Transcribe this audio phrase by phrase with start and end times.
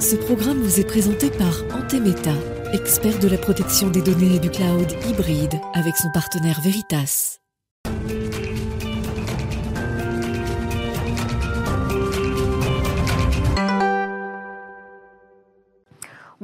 [0.00, 2.34] Ce programme vous est présenté par Antemeta,
[2.72, 7.37] expert de la protection des données et du cloud hybride avec son partenaire Veritas.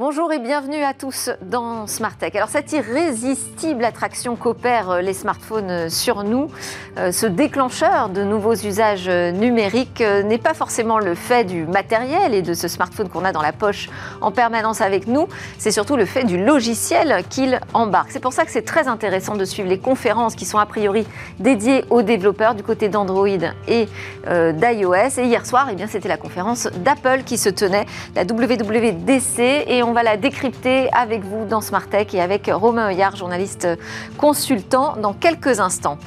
[0.07, 2.35] Bonjour et bienvenue à tous dans Smart Tech.
[2.35, 6.51] Alors cette irrésistible attraction qu'opèrent euh, les smartphones euh, sur nous,
[6.99, 12.43] euh, ce déclencheur de nouveaux usages numériques n'est pas forcément le fait du matériel et
[12.43, 13.89] de ce smartphone qu'on a dans la poche
[14.21, 18.11] en permanence avec nous, c'est surtout le fait du logiciel qu'il embarque.
[18.11, 21.07] C'est pour ça que c'est très intéressant de suivre les conférences qui sont a priori
[21.39, 23.89] dédiées aux développeurs du côté d'Android et
[24.27, 25.19] d'iOS.
[25.19, 29.83] Et hier soir, eh bien, c'était la conférence d'Apple qui se tenait, la WWDC, et
[29.83, 33.69] on va la décrypter avec vous dans Smart Tech et avec Romain Heuillard, journaliste
[34.19, 35.99] consultant, dans quelques instants.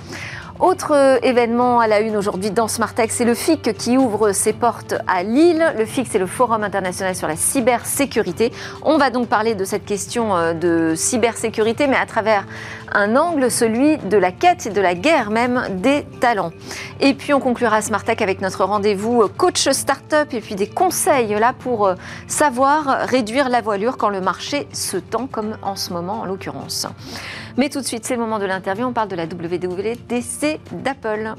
[0.60, 4.54] Autre euh, événement à la une aujourd'hui dans Smartech, c'est le FIC qui ouvre ses
[4.54, 5.64] portes à Lille.
[5.78, 8.52] Le FIC, c'est le Forum international sur la cybersécurité.
[8.82, 12.48] On va donc parler de cette question euh, de cybersécurité, mais à travers
[12.92, 16.52] un angle, celui de la quête et de la guerre même des talents.
[17.02, 21.36] Et puis on conclura Smartech avec notre rendez-vous euh, coach startup et puis des conseils
[21.40, 21.94] là pour
[22.26, 26.88] savoir réduire la voilure quand le marché se tend, comme en ce moment en l'occurrence.
[27.58, 28.86] Mais tout de suite, c'est le moment de l'interview.
[28.86, 31.34] On parle de la WWDC d'Apple.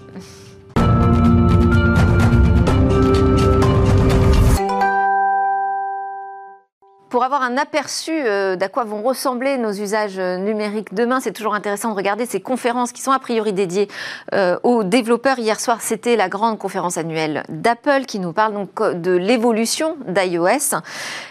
[7.10, 11.32] Pour avoir un aperçu euh, d'à quoi vont ressembler nos usages euh, numériques demain, c'est
[11.32, 13.88] toujours intéressant de regarder ces conférences qui sont a priori dédiées
[14.34, 15.38] euh, aux développeurs.
[15.38, 20.76] Hier soir, c'était la grande conférence annuelle d'Apple qui nous parle donc de l'évolution d'iOS.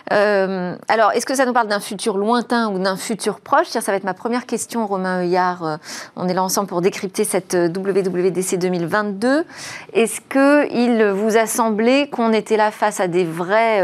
[0.10, 3.68] alors, est-ce que ça nous parle d'un futur lointain ou d'un futur proche?
[3.68, 5.78] Ça va être ma première question, Romain Heuillard.
[6.16, 9.46] on est là ensemble pour décrypter cette WWDC 2022.
[9.94, 13.84] Est-ce qu'il vous a semblé qu'on était là face à des vraies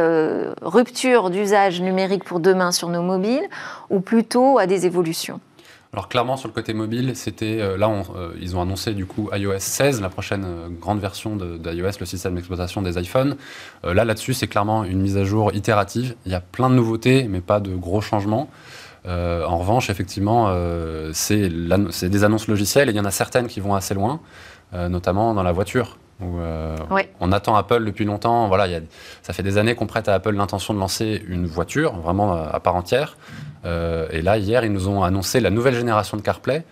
[0.62, 3.48] ruptures d'usage numérique pour demain sur nos mobiles
[3.90, 5.40] ou plutôt à des évolutions
[5.94, 9.30] alors clairement sur le côté mobile, c'était euh, là euh, ils ont annoncé du coup
[9.32, 13.38] iOS 16, la prochaine euh, grande version d'iOS, le système d'exploitation des iPhones.
[13.84, 16.16] là là-dessus, c'est clairement une mise à jour itérative.
[16.26, 18.50] Il y a plein de nouveautés, mais pas de gros changements.
[19.06, 20.52] en revanche, effectivement,
[21.14, 24.20] c'est des annonces logicielles et il y en a certaines qui vont assez loin,
[24.72, 25.98] notamment dans la voiture.
[26.22, 26.78] Euh,
[27.20, 28.48] on attend Apple depuis longtemps.
[28.48, 28.68] Voilà,
[29.22, 32.46] ça fait des années qu'on prête à Apple l'intention de lancer une voiture vraiment euh,
[32.52, 33.18] à part entière.
[33.66, 36.64] Euh, et là, hier, ils nous ont annoncé la nouvelle génération de CarPlay.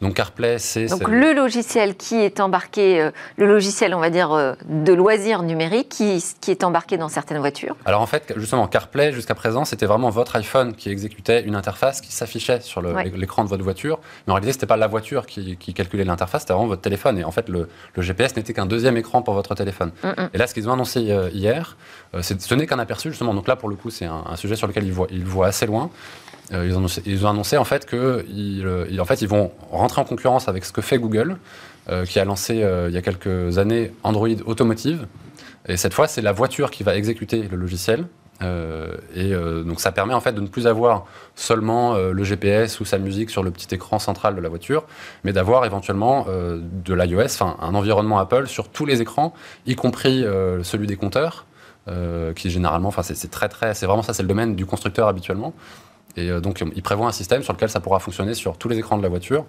[0.00, 0.86] Donc CarPlay, c'est...
[0.86, 5.42] Donc le logiciel qui est embarqué, euh, le logiciel, on va dire, euh, de loisirs
[5.42, 9.66] numériques, qui, qui, est embarqué dans certaines voitures Alors en fait, justement, CarPlay, jusqu'à présent,
[9.66, 14.00] c'était vraiment votre iPhone qui exécutait une interface qui s'affichait sur l'écran de votre voiture.
[14.26, 17.18] Mais en réalité, ce n'était pas la voiture qui, calculait l'interface, c'était vraiment votre téléphone.
[17.18, 17.68] Et en fait, le,
[17.98, 19.92] GPS n'était qu'un deuxième écran pour votre téléphone.
[20.02, 20.08] Mm.
[20.32, 21.76] Et là, ce qu'ils ont annoncé euh, hier,
[22.18, 23.34] ce n'est qu'un aperçu, justement.
[23.34, 25.66] Donc là, pour le coup, c'est un, sujet sur lequel ils voient, ils voient assez
[25.66, 25.90] loin.
[26.52, 26.66] Euh,
[27.06, 30.72] ils, ont annoncé, en fait qu'ils euh, fait, ils vont rentrer en concurrence avec ce
[30.72, 31.36] que fait Google,
[31.88, 35.06] euh, qui a lancé il y a quelques années Android Automotive.
[35.66, 38.06] Et cette fois, c'est la voiture qui va exécuter le logiciel.
[39.14, 39.34] et
[39.66, 43.28] donc ça permet en fait de ne plus avoir seulement le GPS ou sa musique
[43.28, 44.84] sur le petit écran central de la voiture,
[45.22, 49.34] mais d'avoir éventuellement de l'iOS, enfin un environnement Apple sur tous les écrans,
[49.66, 50.24] y compris
[50.62, 51.44] celui des compteurs,
[52.34, 55.52] qui généralement, enfin c'est très très, c'est vraiment ça, c'est le domaine du constructeur habituellement.
[56.16, 58.78] Et euh, donc, il prévoit un système sur lequel ça pourra fonctionner sur tous les
[58.78, 59.46] écrans de la voiture.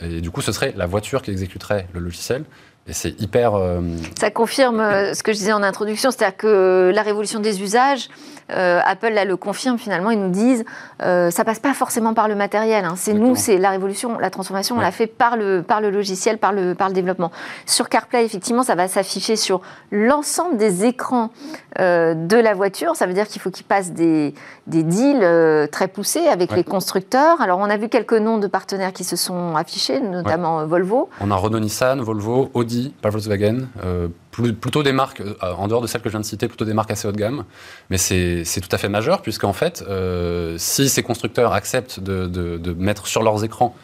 [0.00, 2.44] Et du coup, ce serait la voiture qui exécuterait le logiciel.
[2.86, 3.54] Et c'est hyper.
[3.54, 3.80] Euh,
[4.18, 8.10] ça confirme euh, ce que je disais en introduction, c'est-à-dire que la révolution des usages,
[8.52, 10.66] euh, Apple là, le confirme finalement, ils nous disent
[11.02, 12.84] euh, ça passe pas forcément par le matériel.
[12.84, 12.92] Hein.
[12.94, 16.36] C'est nous, c'est la révolution, la transformation, on l'a fait par le, par le logiciel,
[16.36, 17.32] par le, par le développement.
[17.64, 21.30] Sur CarPlay, effectivement, ça va s'afficher sur l'ensemble des écrans
[21.78, 22.94] de la voiture.
[22.96, 24.34] Ça veut dire qu'il faut qu'ils passent des,
[24.66, 27.40] des deals très poussés avec les constructeurs.
[27.40, 31.08] Alors, on a vu quelques noms de partenaires qui se sont affichés, notamment Volvo.
[31.20, 35.80] On a Renault Nissan, Volvo, Audi pas Volkswagen, euh, plutôt des marques, euh, en dehors
[35.80, 37.44] de celles que je viens de citer, plutôt des marques assez haut de gamme.
[37.90, 43.06] Mais c'est tout à fait majeur, puisqu'en fait, euh, si ces constructeurs acceptent de, mettre
[43.06, 43.74] sur leurs écrans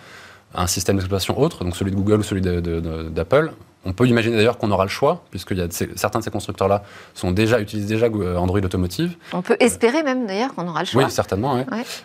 [0.55, 3.53] un système d'exploitation autre, donc celui de Google ou celui d'Apple,
[3.87, 5.67] on peut imaginer d'ailleurs qu'on aura le choix, puisque y a
[5.97, 6.83] certains de ces constructeurs-là
[7.15, 9.17] sont déjà, utilisent déjà euh, Android Automotive.
[9.33, 11.05] On peut espérer même d'ailleurs qu'on aura le choix.
[11.05, 11.65] Oui, certainement.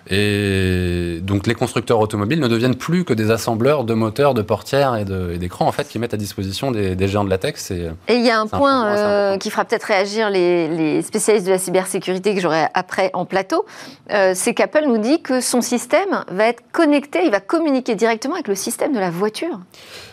[0.10, 4.96] Et donc les constructeurs automobiles ne deviennent plus que des assembleurs de moteurs, de portières
[4.96, 5.04] et
[5.38, 7.72] d'écrans en fait, qui mettent à disposition des, géants de latex.
[7.72, 11.52] Et, et il y a un point euh, qui fera peut-être réagir les, spécialistes de
[11.52, 13.66] la cybersécurité que j'aurai après en plateau,
[14.12, 18.36] euh, c'est qu'Apple nous dit que son système va être connecté, il va communiquer directement
[18.36, 19.60] avec le système de la voiture.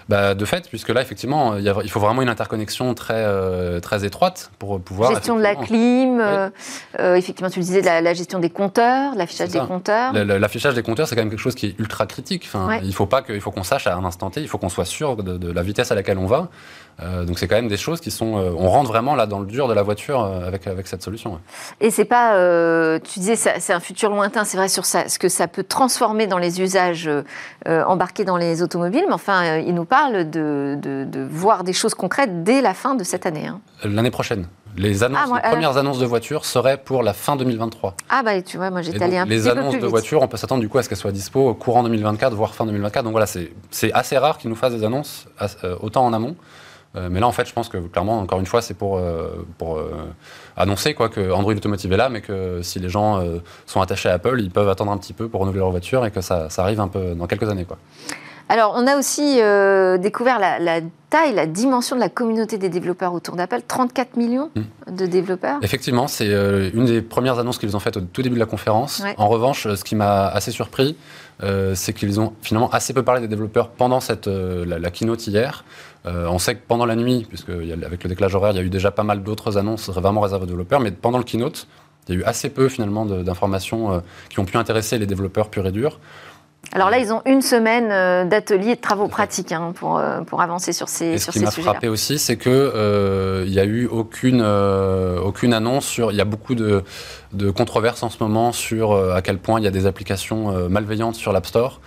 [0.08, 4.04] Bah, De fait, puisque là, effectivement, il, il faut vraiment une interconnexion très, euh, très
[4.04, 5.12] étroite pour pouvoir.
[5.12, 6.50] Gestion de la clim, euh,
[6.98, 10.12] euh, effectivement, tu disais la, la gestion des compteurs, l'affichage des compteurs.
[10.12, 12.44] L'affichage des compteurs, c'est quand même quelque chose qui est ultra critique.
[12.46, 14.84] Enfin, Il faut pas faut qu'on sache à un instant T, il faut qu'on soit
[14.84, 16.48] sûr de, la vitesse à laquelle on va.
[17.00, 19.66] Donc c'est quand même des choses qui sont, on rentre vraiment là dans le dur
[19.68, 21.40] de la voiture avec avec cette solution.
[21.80, 22.36] Et c'est pas,
[23.00, 26.26] tu disais, c'est un futur lointain, c'est vrai sur ça, ce que ça peut transformer
[26.26, 27.10] dans les usages
[27.66, 32.42] embarqués dans les automobiles, mais enfin, il nous parle de, de, voir des choses concrètes
[32.42, 33.46] dès la fin de cette année.
[33.46, 33.60] Hein.
[33.84, 34.46] L'année prochaine.
[34.76, 37.94] Les, annonces, ah, premières annonces de voitures seraient pour la fin 2023.
[38.08, 39.86] Ah bah tu vois, moi j'étais allé un les petit peu plus Les annonces de
[39.86, 42.64] voitures, on peut s'attendre du coup à ce qu'elles soient dispo courant 2024, voire fin
[42.64, 43.04] 2024.
[43.04, 45.26] Donc voilà, c'est assez rare qu'ils nous fassent des annonces
[45.62, 46.36] euh, autant en amont.
[46.94, 49.46] Euh, mais là, en fait, je pense que clairement, encore une fois, c'est pour, euh,
[49.58, 49.80] pour
[50.56, 53.22] annoncer quoi, que Android Automotive est là, mais que si les gens
[53.66, 56.10] sont attachés à Apple, ils peuvent attendre un petit peu pour renouveler leur voiture et
[56.10, 57.64] que ça, ça arrive un peu dans quelques années.
[57.64, 57.78] Quoi.
[58.48, 60.80] Alors, on a aussi euh, découvert la,
[61.10, 63.60] taille, la dimension de la communauté des développeurs autour d'Apple.
[63.66, 64.94] 34 millions hmm.
[64.94, 65.58] de développeurs.
[65.62, 68.46] Effectivement, c'est euh, une des premières annonces qu'ils ont faites au tout début de la
[68.46, 69.02] conférence.
[69.16, 70.96] En revanche, ce qui m'a assez surpris,
[71.42, 75.64] euh, c'est qu'ils ont finalement assez peu parlé des développeurs pendant cette, la, keynote hier.
[76.04, 78.70] on sait que pendant la nuit, puisque avec le décalage horaire, il y a eu
[78.70, 81.66] déjà pas mal d'autres annonces vraiment réservées aux développeurs, mais pendant le keynote,
[82.08, 85.66] il y a eu assez peu finalement d'informations qui ont pu intéresser les développeurs purs
[85.66, 86.00] et durs.
[86.74, 90.22] Alors là, ils ont une semaine euh, d'ateliers et de travaux pratiques hein, pour, euh,
[90.22, 93.64] pour avancer sur ces, sur ce qui m'a frappé aussi, c'est qu'il euh, n'y a
[93.64, 96.12] eu aucune, aucune annonce sur.
[96.12, 96.82] Il y a beaucoup de,
[97.32, 101.16] de controverses en ce moment sur à quel point il y a des applications malveillantes
[101.16, 101.80] sur l'App Store.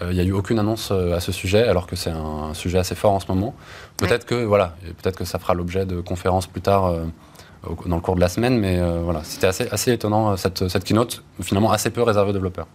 [0.00, 2.96] Il n'y a eu aucune annonce à ce sujet, alors que c'est un, sujet assez
[2.96, 3.54] fort en ce moment.
[3.96, 6.92] Peut-être que voilà, peut-être que ça fera l'objet de conférences plus tard
[7.86, 11.22] dans le cours de la semaine, mais voilà, c'était assez, assez étonnant cette, cette keynote,
[11.40, 12.66] finalement assez peu réservée aux développeurs.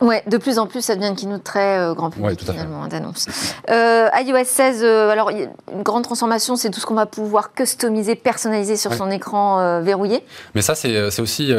[0.00, 3.26] Ouais, de plus en plus, ça devient une keynote très euh, grand public finalement d'annonce.
[3.70, 8.16] Euh, iOS 16, euh, alors une grande transformation, c'est tout ce qu'on va pouvoir customiser,
[8.16, 10.24] personnaliser sur son écran euh, verrouillé.
[10.54, 11.52] Mais ça, c'est aussi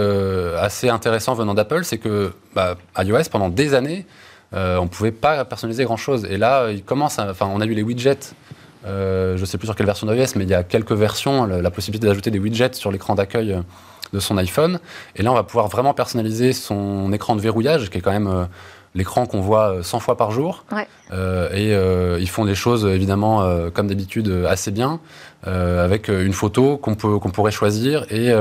[0.59, 4.05] assez intéressant venant d'Apple, c'est que bah, iOS pendant des années,
[4.51, 6.25] on ne pouvait pas personnaliser grand chose.
[6.29, 8.33] Et là, il commence, enfin, on a eu les widgets.
[8.85, 11.71] Je ne sais plus sur quelle version d'iOS, mais il y a quelques versions, la
[11.71, 13.57] possibilité d'ajouter des widgets sur l'écran d'accueil
[14.13, 14.79] de son iPhone.
[15.15, 18.27] Et là, on va pouvoir vraiment personnaliser son écran de verrouillage, qui est quand même
[18.27, 18.45] euh,
[18.93, 20.65] l'écran qu'on voit 100 euh, fois par jour.
[21.11, 24.99] Euh, et ils font des choses, évidemment, comme d'habitude, assez bien,
[25.43, 28.05] avec une photo qu'on qu'on pourrait choisir.
[28.09, 28.31] Et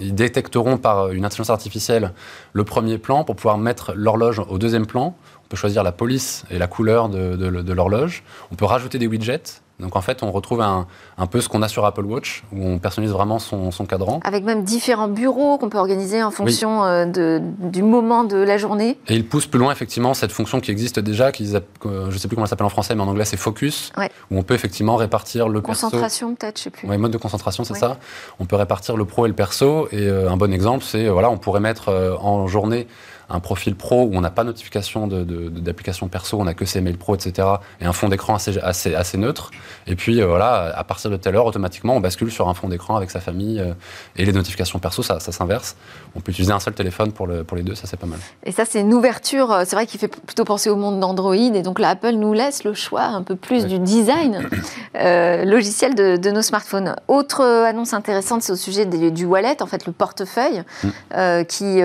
[0.00, 2.12] ils détecteront par une intelligence artificielle
[2.52, 5.16] le premier plan pour pouvoir mettre l'horloge au deuxième plan.
[5.48, 8.22] On peut choisir la police et la couleur de, de l'horloge.
[8.52, 10.86] On peut rajouter des widgets donc en fait, on retrouve un,
[11.30, 14.20] peu ce qu'on a sur Apple Watch, où on personnalise vraiment son, cadran.
[14.24, 18.58] Avec même différents bureaux qu'on peut organiser en fonction euh, de, du moment de la
[18.58, 18.98] journée.
[19.06, 21.58] Et il pousse plus loin effectivement cette fonction qui existe déjà, qui, je
[21.88, 23.92] ne sais plus comment elle s'appelle en français, mais en anglais c'est Focus,
[24.30, 26.88] où on peut effectivement répartir le concentration peut-être, je sais plus.
[26.88, 27.98] Oui, mode de concentration, c'est ça.
[28.40, 29.88] On peut répartir le pro et le perso.
[29.92, 32.88] Et euh, un bon exemple, c'est voilà, on pourrait mettre euh, en journée
[33.30, 36.80] un profil pro où on n'a pas notification d'application de, perso, on n'a que ses
[36.80, 37.46] mails pro, etc.
[37.80, 39.50] Et un fond d'écran assez, assez, assez, neutre.
[39.86, 42.68] Et puis euh, voilà, à partir de telle heure, automatiquement, on bascule sur un fond
[42.68, 43.74] d'écran avec sa famille euh,
[44.16, 45.76] et les notifications perso, ça, ça s'inverse.
[46.14, 48.18] On peut utiliser un seul téléphone pour, le, pour les deux, ça c'est pas mal.
[48.44, 51.34] Et ça, c'est une ouverture, euh, c'est vrai qu'il fait plutôt penser au monde d'Android.
[51.34, 54.48] Et donc là, Apple nous laisse le choix un peu plus du design
[54.94, 56.96] logiciel de, de, nos smartphones.
[57.08, 61.44] Autre annonce intéressante, c'est au sujet du wallet, en fait, le portefeuille, mm.
[61.44, 61.80] qui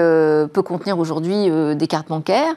[0.54, 2.56] peut contenir aujourd'hui euh, des cartes bancaires.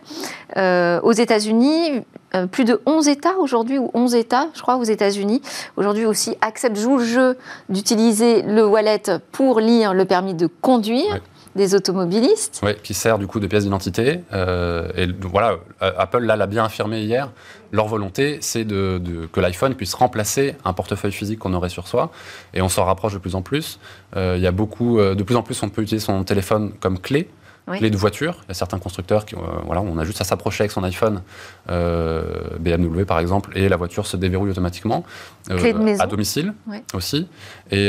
[0.57, 2.03] Euh, aux États-Unis,
[2.35, 5.43] euh, plus de 11 États aujourd'hui, ou 11 États, je crois, aux États-Unis,
[5.77, 11.21] aujourd'hui aussi acceptent, jouent le jeu d'utiliser le wallet pour lire le permis de conduire.
[11.55, 12.61] des automobilistes.
[12.63, 14.21] Oui, qui sert du coup de pièce d'identité.
[14.31, 17.31] et voilà, Apple l'a bien affirmé hier.
[17.73, 19.01] Leur volonté, c'est de,
[19.33, 22.11] que l'iPhone puisse remplacer un portefeuille physique qu'on aurait sur soi.
[22.53, 23.81] Et on s'en rapproche de plus en plus.
[24.15, 27.31] Il y a beaucoup, de plus en plus, on peut utiliser son téléphone comme clé
[27.75, 28.37] clé de voiture.
[28.45, 30.85] Il y a certains constructeurs qui, euh, voilà, on a juste à s'approcher avec son
[30.85, 31.23] iPhone,
[31.69, 32.23] euh,
[32.61, 35.05] BMW par exemple, et la voiture se déverrouille automatiquement.
[35.51, 36.55] Euh, à domicile
[36.95, 37.29] aussi.
[37.71, 37.87] Et,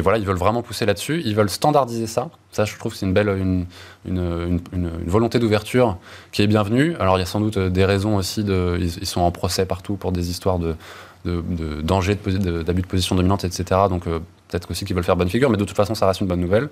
[0.00, 1.22] voilà, ils veulent vraiment pousser là-dessus.
[1.24, 2.30] Ils veulent standardiser ça.
[2.52, 3.66] Ça, je trouve c'est une belle une,
[4.06, 4.60] une,
[5.06, 5.98] volonté d'ouverture
[6.32, 6.96] qui est bienvenue.
[6.98, 8.44] Alors, il y a sans doute des raisons aussi.
[8.44, 10.74] De, ils, sont en procès partout pour des histoires de,
[11.24, 13.82] de, de danger d'abus de, position dominante, etc.
[13.88, 16.26] Donc, peut-être aussi qu'ils veulent faire bonne figure, mais de toute façon, ça reste une
[16.26, 16.68] bonne nouvelle.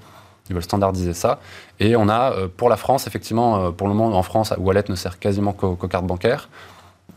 [0.48, 1.40] Ils veulent standardiser ça.
[1.80, 4.84] Et on a, euh, pour la France, effectivement, euh, pour le moment, en France, Wallet
[4.88, 6.48] ne sert quasiment qu'aux cartes bancaires.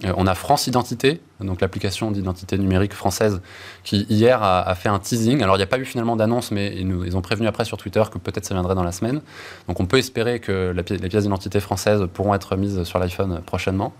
[0.03, 3.41] Euh, on a France Identité, donc l'application d'identité numérique française,
[3.83, 5.43] qui hier a, fait un teasing.
[5.43, 8.03] Alors il n'y a pas eu finalement d'annonce, mais ils, ont prévenu après sur Twitter
[8.11, 9.21] que peut-être ça viendrait dans la semaine.
[9.67, 13.93] Donc on peut espérer que les pièces d'identité françaises pourront être mises sur l'iPhone prochainement.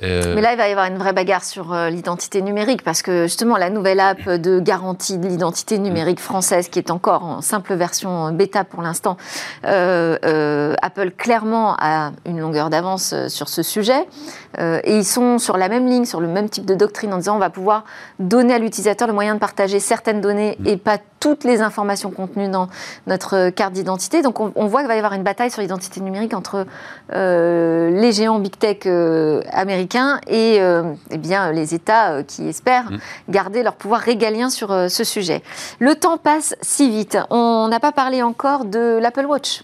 [0.00, 3.24] Mais là, il va y avoir une vraie bagarre sur euh, l'identité numérique parce que
[3.24, 7.74] justement, la nouvelle app de garantie de l'identité numérique française, qui est encore en simple
[7.74, 9.16] version bêta pour l'instant,
[9.64, 14.06] euh, euh, Apple clairement a une longueur d'avance sur ce sujet.
[14.58, 17.36] et ils sont sur la même ligne, sur le même type de doctrine en disant
[17.36, 17.84] on va pouvoir
[18.18, 22.48] donner à l'utilisateur le moyen de partager certaines données et pas toutes les informations contenues
[22.48, 22.68] dans
[23.06, 24.22] notre carte d'identité.
[24.22, 26.66] Donc on, voit qu'il va y avoir une bataille sur l'identité numérique entre
[27.10, 28.86] les géants big tech
[29.52, 29.83] américains
[30.26, 32.98] et euh, eh bien, les États euh, qui espèrent mm.
[33.28, 35.42] garder leur pouvoir régalien sur euh, ce sujet.
[35.78, 37.18] Le temps passe si vite.
[37.30, 39.62] On n'a pas parlé encore de l'Apple Watch.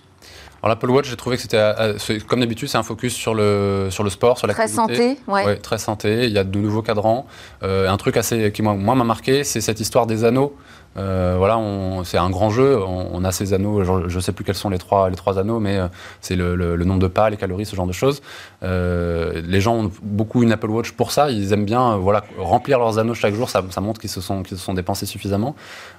[0.62, 4.04] Alors l'Apple Watch, j'ai trouvé que c'était, comme d'habitude, c'est un focus sur le, sur
[4.04, 4.74] le sport, sur l'activité.
[4.74, 5.56] Très santé, ouais.
[5.56, 7.26] Très santé, il y a de nouveaux cadrans.
[7.62, 10.54] un truc assez, qui moi, m'a marqué, c'est cette histoire des anneaux.
[10.96, 11.60] Euh, voilà,
[12.04, 12.82] c'est un grand jeu.
[12.84, 13.84] On, a ces anneaux.
[14.08, 15.88] Je ne sais plus quels sont les trois, les trois anneaux, mais euh,
[16.20, 18.22] c'est le, nombre de pas, les calories, ce genre de choses.
[18.62, 21.30] Euh, les gens ont beaucoup une Apple Watch pour ça.
[21.30, 23.48] Ils aiment bien, voilà, remplir leurs anneaux chaque jour.
[23.48, 25.54] Ça, montre qu'ils se sont, qu'ils se sont dépensés suffisamment.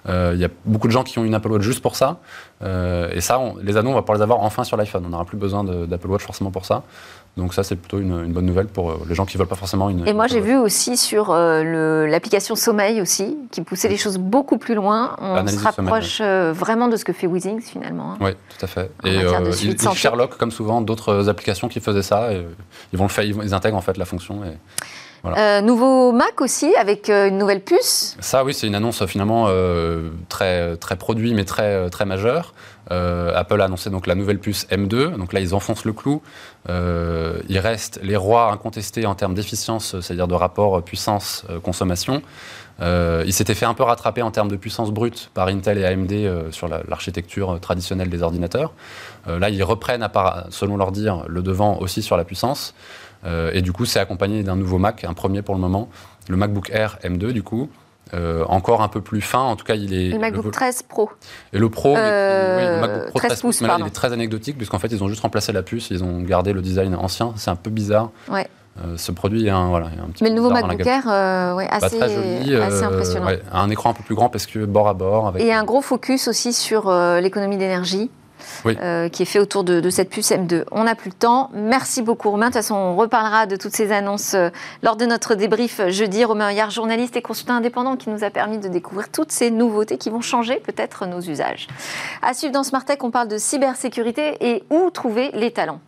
[0.08, 2.20] Il y a beaucoup de gens qui ont une Apple Watch juste pour ça.
[2.62, 5.04] et ça, les anneaux, on va pouvoir les avoir enfin sur l'iPhone.
[5.06, 6.84] On n'aura plus besoin d'Apple Watch forcément pour ça.
[7.38, 9.90] Donc ça, c'est plutôt une, bonne nouvelle pour les gens qui ne veulent pas forcément
[9.90, 10.08] une.
[10.08, 14.76] Et moi, j'ai vu aussi sur l'application Sommeil aussi, qui poussait les choses beaucoup plus
[14.76, 18.14] loin on se rapproche euh, vraiment de ce que fait Weezings finalement.
[18.14, 18.18] Hein.
[18.22, 18.92] oui, tout à fait.
[19.04, 22.46] Et euh, ils, Sherlock, comme souvent d'autres applications qui faisaient ça, et
[22.94, 24.44] ils, vont le faire, ils intègrent en fait la fonction.
[24.44, 24.58] Et...
[25.38, 28.18] Euh, nouveau Mac aussi, avec une nouvelle puce.
[28.20, 29.48] Ça, oui, c'est une annonce finalement
[30.30, 32.54] très, très produit, mais très, très majeure.
[32.92, 35.16] Apple a annoncé donc la nouvelle puce M2.
[35.18, 36.22] Donc là, ils enfoncent le clou.
[36.68, 42.22] il reste les rois incontestés en termes d'efficience, c'est-à-dire de rapport puissance-consommation.
[42.82, 45.86] Euh, il s'était fait un peu rattraper en termes de puissance brute par Intel et
[45.86, 48.74] AMD euh, sur l'architecture traditionnelle des ordinateurs.
[49.28, 52.74] Euh, là, ils reprennent, à selon leur dire, le devant aussi sur la puissance.
[53.54, 55.90] et du coup, c'est accompagné d'un nouveau Mac, un premier pour le moment,
[56.28, 57.70] le MacBook Air M2 du coup.
[58.48, 60.10] Encore un peu plus fin, en tout cas il est...
[60.10, 61.10] Le MacBook 13 Pro.
[61.54, 64.58] Et le Pro, oui, le MacBook Pro 13, pouces, mais là il est très anecdotique
[64.58, 67.52] puisqu'en fait ils ont juste remplacé la puce, ils ont gardé le design ancien, c'est
[67.52, 68.12] un peu bizarre.
[68.30, 68.48] Ouais.
[68.80, 72.00] Euh, ce produit un, voilà, un petit Mais le nouveau MacBook Air, euh, ouais, assez,
[72.00, 73.28] joli, assez euh, impressionnant.
[73.52, 75.28] un écran un peu plus grand parce que bord à bord.
[75.28, 75.44] Avec...
[75.44, 76.92] Et un gros focus aussi sur
[77.22, 78.10] l'économie d'énergie.
[78.64, 80.64] Qui est fait autour de, cette puce M2.
[80.72, 81.50] On n'a plus le temps.
[81.54, 82.48] Merci beaucoup Romain.
[82.48, 84.36] De toute façon, on reparlera de toutes ces annonces
[84.84, 86.24] lors de notre débrief jeudi.
[86.24, 89.98] Romain hier journaliste et consultant indépendant, qui nous a permis de découvrir toutes ces nouveautés
[89.98, 91.68] qui vont changer peut-être nos usages.
[92.22, 95.80] À suivre dans Smart Tech, on parle de cybersécurité et où trouver les talents.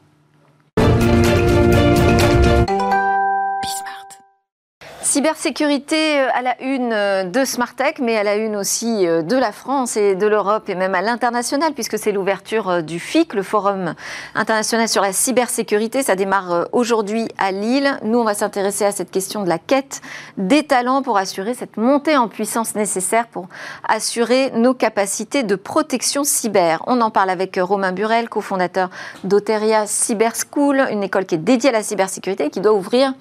[5.13, 9.37] Cybersécurité euh, à la une euh, de Smartech, mais à la une aussi euh, de
[9.37, 13.43] la France et de l'Europe et même à l'international, puisque c'est l'ouverture du FIC, le
[13.43, 13.93] Forum
[14.33, 16.01] international sur la cybersécurité.
[16.01, 17.99] Ça démarre aujourd'hui à Lille.
[18.03, 20.01] Nous, on va s'intéresser à cette question de la quête
[20.37, 23.49] des talents pour assurer cette montée en puissance nécessaire pour
[23.87, 26.81] assurer nos capacités de protection cyber.
[26.87, 28.89] On en parle avec Romain Burel, cofondateur
[29.23, 33.13] d'Oteria Cyber School, une école qui est dédiée à la cybersécurité et qui doit ouvrir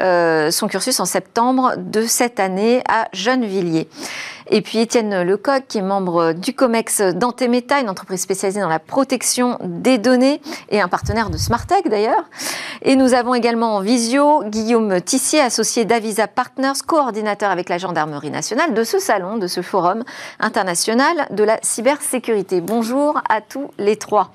[0.00, 1.27] son cursus en septembre
[1.76, 3.88] de cette année à Gennevilliers.
[4.50, 8.78] Et puis Étienne Lecoq, qui est membre du COMEX d'Antemeta, une entreprise spécialisée dans la
[8.78, 12.24] protection des données et un partenaire de Smartech d'ailleurs.
[12.82, 18.30] Et nous avons également en visio Guillaume Tissier, associé d'Avisa Partners, coordinateur avec la Gendarmerie
[18.30, 20.02] nationale de ce salon, de ce forum
[20.40, 22.60] international de la cybersécurité.
[22.60, 24.32] Bonjour à tous les trois.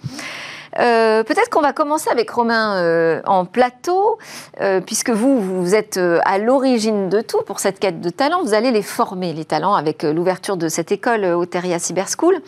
[0.80, 4.18] Euh, peut-être qu'on va commencer avec Romain euh, en plateau,
[4.60, 8.44] euh, puisque vous, vous êtes à l'origine de tout pour cette quête de talent.
[8.44, 12.42] Vous allez les former, les talents, avec l'ouverture de cette école Oteria Cyber School.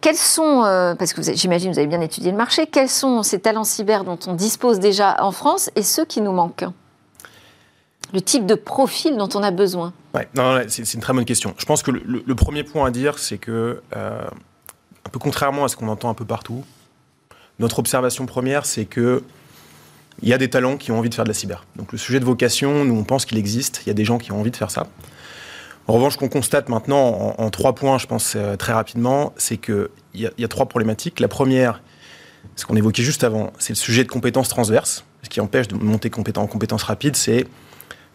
[0.00, 0.62] Quels sont,
[0.98, 4.18] parce que j'imagine vous avez bien étudié le marché, quels sont ces talents cyber dont
[4.26, 6.66] on dispose déjà en France et ceux qui nous manquent?
[8.12, 10.26] Le type de profil dont on a besoin ouais,
[10.68, 11.54] c'est une très bonne question.
[11.58, 15.76] Je pense que le premier point à dire, c'est que, un peu contrairement à ce
[15.76, 16.64] qu'on entend un peu partout,
[17.58, 19.22] notre observation première, c'est que
[20.22, 21.66] il y a des talents qui ont envie de faire de la cyber.
[21.76, 24.18] Donc le sujet de vocation, nous on pense qu'il existe, il y a des gens
[24.18, 24.86] qui ont envie de faire ça.
[25.86, 29.88] En revanche, qu'on constate maintenant en, trois points, je pense euh, très rapidement, c'est qu'il
[30.14, 31.20] y, y, a trois problématiques.
[31.20, 31.82] La première,
[32.56, 35.04] ce qu'on évoquait juste avant, c'est le sujet de compétences transverses.
[35.22, 37.46] Ce qui empêche de monter en compétences rapides, c'est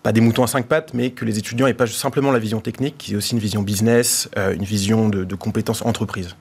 [0.01, 2.59] pas des moutons à cinq pattes, mais que les étudiants n'aient pas simplement la vision
[2.59, 6.35] technique, qu'ils aient aussi une vision business, euh, une vision de, de compétences entreprise.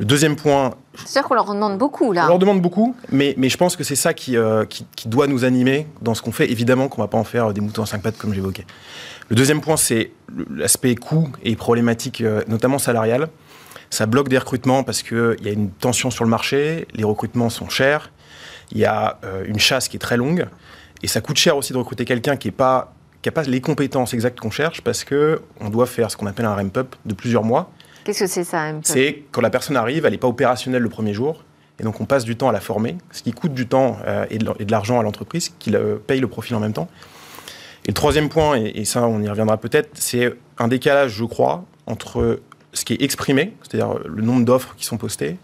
[0.00, 0.70] Le deuxième point.
[0.94, 2.24] C'est sûr qu'on leur demande beaucoup, là.
[2.24, 5.26] On leur demande beaucoup, mais, mais je pense que c'est ça qui, euh, qui, doit
[5.26, 6.50] nous animer dans ce qu'on fait.
[6.50, 8.64] Évidemment qu'on ne va pas en faire des moutons à cinq pattes, comme j'évoquais.
[9.28, 10.12] Le deuxième point, c'est
[10.50, 13.28] l'aspect coût et problématique, euh, notamment salariale.
[13.90, 17.50] Ça bloque des recrutements parce qu'il y a une tension sur le marché, les recrutements
[17.50, 18.10] sont chers,
[18.72, 20.46] il y a euh, une chasse qui est très longue.
[21.02, 22.94] Et ça coûte cher aussi de recruter quelqu'un qui n'a pas,
[23.34, 26.96] pas les compétences exactes qu'on cherche parce qu'on doit faire ce qu'on appelle un ramp-up
[27.04, 27.70] de plusieurs mois.
[28.04, 31.14] Qu'est-ce que c'est ça, C'est quand la personne arrive, elle n'est pas opérationnelle le premier
[31.14, 31.44] jour.
[31.78, 34.26] Et donc on passe du temps à la former, ce qui coûte du temps euh,
[34.28, 35.72] et de l'argent à l'entreprise, qui
[36.06, 36.88] paye le profil en même temps.
[37.84, 41.64] Et le troisième point, et, ça on y reviendra peut-être, c'est un décalage, je crois,
[41.86, 42.40] entre
[42.74, 45.38] ce qui est exprimé, c'est-à-dire le nombre d'offres qui sont postées,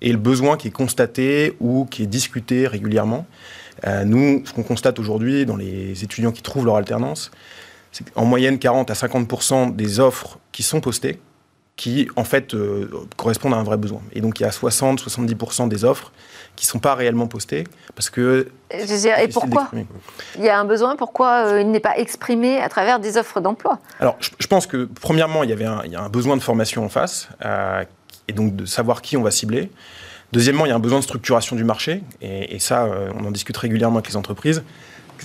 [0.00, 3.26] et le besoin qui est constaté ou qui est discuté régulièrement.
[3.86, 7.30] Euh, nous, ce qu'on constate aujourd'hui dans les étudiants qui trouvent leur alternance,
[7.92, 11.20] c'est qu'en moyenne 40 à 50 des offres qui sont postées
[11.76, 14.00] qui en fait euh, correspondent à un vrai besoin.
[14.12, 16.12] Et donc il y a 60-70% des offres
[16.54, 17.64] qui ne sont pas réellement postées
[17.96, 18.48] parce que...
[18.70, 19.70] Et pourquoi
[20.36, 23.40] Il y a un besoin, pourquoi euh, il n'est pas exprimé à travers des offres
[23.40, 23.80] d'emploi?
[23.98, 26.42] Alors je, pense que premièrement, il y, avait un, il y a un besoin de
[26.42, 27.82] formation en face euh,
[28.28, 29.70] et donc de savoir qui on va cibler.
[30.32, 33.30] Deuxièmement, il y a un besoin de structuration du marché et, et ça, on en
[33.30, 34.64] discute régulièrement avec les entreprises.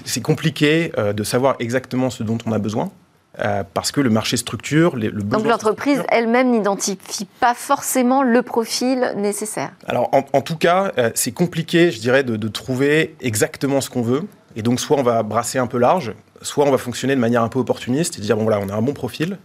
[0.05, 2.91] C'est compliqué de savoir exactement ce dont on a besoin.
[3.41, 4.95] Euh, parce que le marché structure.
[4.97, 9.71] le Donc l'entreprise elle-même n'identifie pas forcément le profil nécessaire.
[9.87, 14.23] Alors en, tout cas, euh, c'est compliqué, je dirais, de, trouver exactement ce qu'on veut.
[14.55, 17.43] Et donc soit on va brasser un peu large, soit on va fonctionner de manière
[17.43, 19.37] un peu opportuniste et dire bon voilà, on a un bon profil,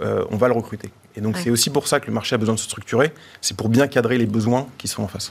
[0.00, 0.90] euh, on va le recruter.
[1.14, 3.56] Et donc c'est aussi pour ça que le marché a besoin de se structurer, c'est
[3.56, 5.30] pour bien cadrer les besoins qui sont en face.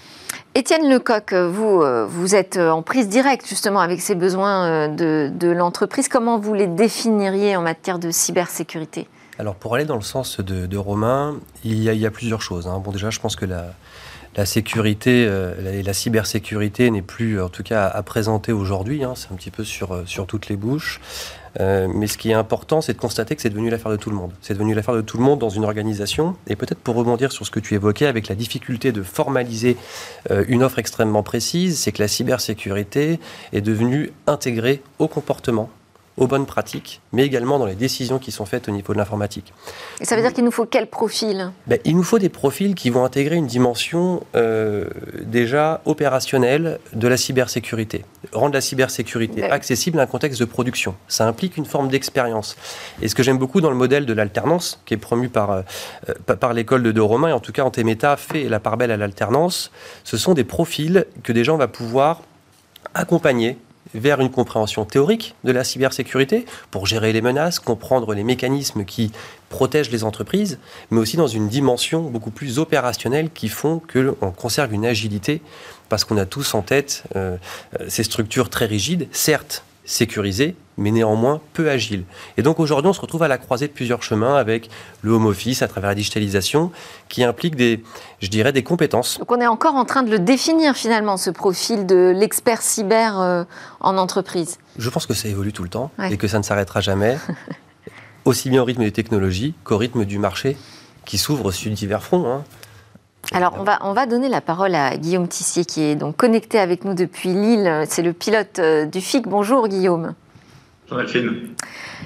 [0.58, 6.08] Étienne Lecoq, vous, euh, êtes en prise directe justement avec ces besoins euh, de, l'entreprise.
[6.08, 9.10] Comment vous les définiriez en matière de cybersécurité?
[9.38, 11.36] Alors pour aller dans le sens de, Romain,
[11.66, 12.68] il y, a, plusieurs choses.
[12.68, 12.80] Hein.
[12.82, 17.88] Bon déjà, je pense que la, sécurité et la cybersécurité n'est plus, en tout cas,
[17.88, 19.04] à présenter aujourd'hui.
[19.04, 19.12] Hein.
[19.18, 21.02] C'est un petit peu sur toutes les bouches.
[21.60, 24.10] Euh, mais ce qui est important, c'est de constater que c'est devenu l'affaire de tout
[24.10, 24.32] le monde.
[24.42, 26.36] C'est devenu l'affaire de tout le monde dans une organisation.
[26.48, 29.78] Et peut-être pour rebondir sur ce que tu évoquais avec la difficulté de formaliser
[30.32, 33.20] euh, une offre extrêmement précise, c'est que la cybersécurité
[33.54, 35.70] est devenue intégrée au comportement
[36.18, 39.54] aux bonnes pratiques, mais également dans les décisions qui sont faites au niveau de l'informatique.
[40.00, 41.52] Et ça veut dire qu'il nous faut quel profil?
[41.68, 44.86] Ben, Il nous faut des profils qui vont intégrer une dimension euh,
[45.24, 48.06] déjà opérationnelle de la cybersécurité.
[48.32, 50.96] Rendre la cybersécurité ben accessible à un contexte de production.
[51.08, 52.56] Ça implique une forme d'expérience.
[53.01, 55.62] Et ce que j'aime beaucoup dans le modèle de l'alternance, qui est promu par, euh,
[56.40, 58.98] par l'école de De Romain, et en tout cas Antemeta fait la part belle à
[58.98, 59.72] l'alternance,
[60.06, 62.22] ce sont des profils que des gens vont pouvoir
[62.94, 63.58] accompagner
[63.94, 69.12] vers une compréhension théorique de la cybersécurité pour gérer les menaces, comprendre les mécanismes qui
[69.50, 70.60] protègent les entreprises,
[70.92, 75.42] mais aussi dans une dimension beaucoup plus opérationnelle qui font qu'on conserve une agilité
[75.90, 77.38] parce qu'on a tous en tête euh,
[77.80, 82.04] euh, ces structures très rigides, certes sécurisé, mais néanmoins peu agile.
[82.38, 84.70] Et donc aujourd'hui, on se retrouve à la croisée de plusieurs chemins avec
[85.02, 86.72] le home office à travers la digitalisation,
[87.08, 87.84] qui implique des,
[88.20, 89.20] je dirais, des compétences.
[89.20, 93.20] Donc on est encore en train de le définir finalement, ce profil de l'expert cyber
[93.22, 93.44] euh,
[93.80, 94.58] en entreprise.
[94.78, 97.18] Je pense que ça évolue tout le temps et que ça ne s'arrêtera jamais,
[98.26, 100.58] aussi bien au rythme des technologies qu'au rythme du marché
[101.06, 102.28] qui s'ouvre sur divers fronts.
[102.28, 102.44] Hein.
[103.33, 106.59] Alors, on va, on va donner la parole à Guillaume Tissier, qui est donc connecté
[106.59, 107.83] avec nous depuis Lille.
[107.88, 109.27] C'est le pilote euh, du FIC.
[109.27, 110.14] Bonjour, Guillaume.
[110.88, 111.55] Bonjour, Delphine.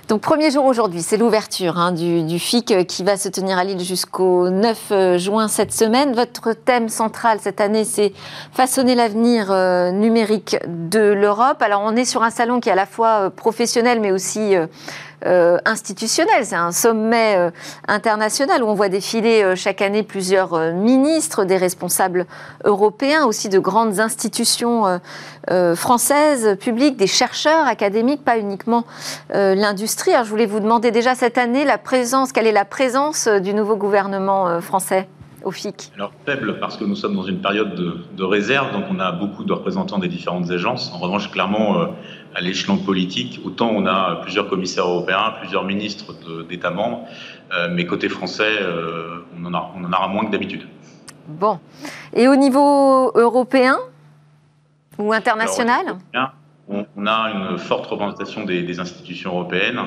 [0.08, 3.64] Donc, premier jour aujourd'hui, c'est l'ouverture hein, du, FIC euh, qui va se tenir à
[3.64, 6.14] Lille jusqu'au 9 euh, juin cette semaine.
[6.14, 8.14] Votre thème central cette année, c'est
[8.54, 9.54] façonner l'avenir
[9.94, 11.62] numérique de l'Europe.
[11.62, 14.68] Alors, on est sur un salon qui est à la fois professionnel, mais aussi euh,
[15.66, 16.46] institutionnel.
[16.46, 17.52] C'est un sommet euh,
[17.88, 22.26] international où on voit défiler euh, chaque année plusieurs ministres, des responsables
[22.64, 25.00] européens, aussi de grandes institutions
[25.76, 28.86] françaises, publiques, des chercheurs académiques, pas uniquement
[29.34, 30.12] l'industrie.
[30.24, 33.76] je voulais vous demander déjà cette année la présence, quelle est la présence du nouveau
[33.76, 35.08] gouvernement français
[35.44, 38.86] au FIC Alors faible parce que nous sommes dans une période de, de, réserve, donc
[38.92, 40.92] on a beaucoup de représentants des différentes agences.
[40.94, 41.88] En revanche, clairement,
[42.36, 46.14] à l'échelon politique, autant on a plusieurs commissaires européens, plusieurs ministres
[46.48, 47.06] d'États membres,
[47.54, 50.68] euh, mais côté français, euh, on, en a, on en aura moins que d'habitude.
[51.28, 51.60] Bon.
[52.14, 53.78] Et au niveau européen
[54.98, 55.98] ou international
[56.70, 59.80] on, a une forte représentation des, institutions européennes.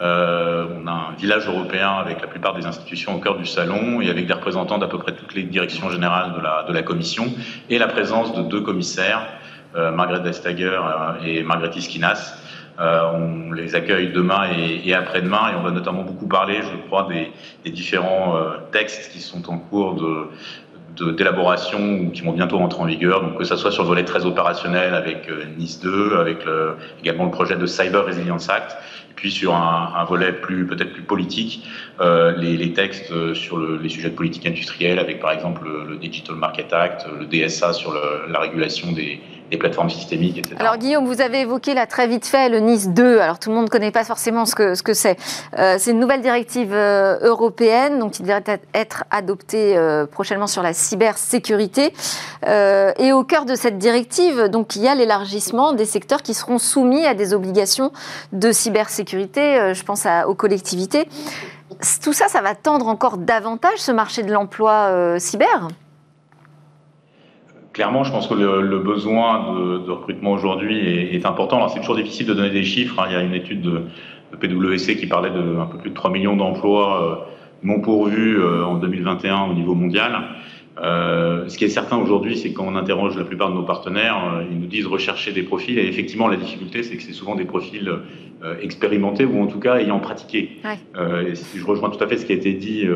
[0.00, 4.00] Euh, on a un village européen avec la plupart des institutions au cœur du salon
[4.00, 6.82] et avec des représentants d'à peu près toutes les directions générales de la, de la
[6.82, 7.32] Commission
[7.70, 9.28] et la présence de deux commissaires
[9.74, 12.34] Margaret Vestager euh, et Margaret Iskinas.
[12.80, 14.48] Euh, on les accueille demain
[14.84, 18.36] et, après-demain et on va notamment beaucoup parler, je crois, des, différents
[18.72, 23.22] textes qui sont en cours de, d'élaboration ou qui vont bientôt rentrer en vigueur.
[23.22, 27.26] Donc que ce soit sur le volet très opérationnel avec Nice 2, avec le, également
[27.26, 28.76] le projet de Cyber Resilience Act,
[29.10, 31.64] et puis sur un, volet peut-être plus politique,
[32.00, 37.06] les, textes sur les sujets de politique industrielle, avec par exemple le, Digital Market Act,
[37.20, 37.94] le DSA sur
[38.28, 40.56] la régulation des, des plateformes systémiques, etc.
[40.58, 43.18] Alors Guillaume, vous avez évoqué là très vite fait le Nice 2.
[43.18, 45.16] Alors tout le monde ne connaît pas forcément ce que ce c'est.
[45.58, 50.62] Euh, c'est une nouvelle directive euh, européenne, donc qui devrait être adoptée euh, prochainement sur
[50.62, 51.92] la cybersécurité.
[52.46, 56.58] et au cœur de cette directive, donc il y a l'élargissement des secteurs qui seront
[56.58, 57.92] soumis à des obligations
[58.32, 59.74] de cybersécurité.
[59.74, 61.08] je pense aux collectivités.
[62.02, 65.68] Tout ça, ça va tendre encore davantage ce marché de l'emploi cyber?
[67.74, 70.78] Clairement, je pense que le, besoin de, recrutement aujourd'hui
[71.14, 71.56] est, important.
[71.58, 72.98] Alors, c'est toujours difficile de donner des chiffres.
[72.98, 73.06] Hein.
[73.10, 73.82] Il y a une étude de,
[74.40, 77.14] PwC qui parlait de un peu plus de 3 millions d'emplois euh,
[77.62, 80.12] non pourvus euh, en 2021 au niveau mondial.
[80.82, 84.42] Euh, ce qui est certain aujourd'hui, c'est quand on interroge la plupart de nos partenaires,
[84.50, 85.78] ils nous disent rechercher des profils.
[85.78, 87.92] Et effectivement, la difficulté, c'est que c'est souvent des profils
[88.60, 90.58] expérimentés ou en tout cas ayant pratiqué.
[90.94, 92.88] je rejoins tout à fait ce qui a été dit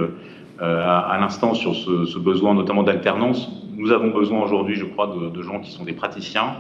[0.59, 5.43] à, l'instant sur ce, ce, besoin notamment d'alternance nous avons besoin aujourd'hui, je crois, de,
[5.43, 6.57] gens qui sont des praticiens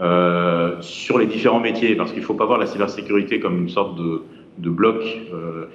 [0.00, 3.70] euh, sur les différents métiers, parce qu'il ne faut pas voir la cybersécurité comme une
[3.70, 5.02] sorte de, bloc.
[5.32, 5.66] Euh,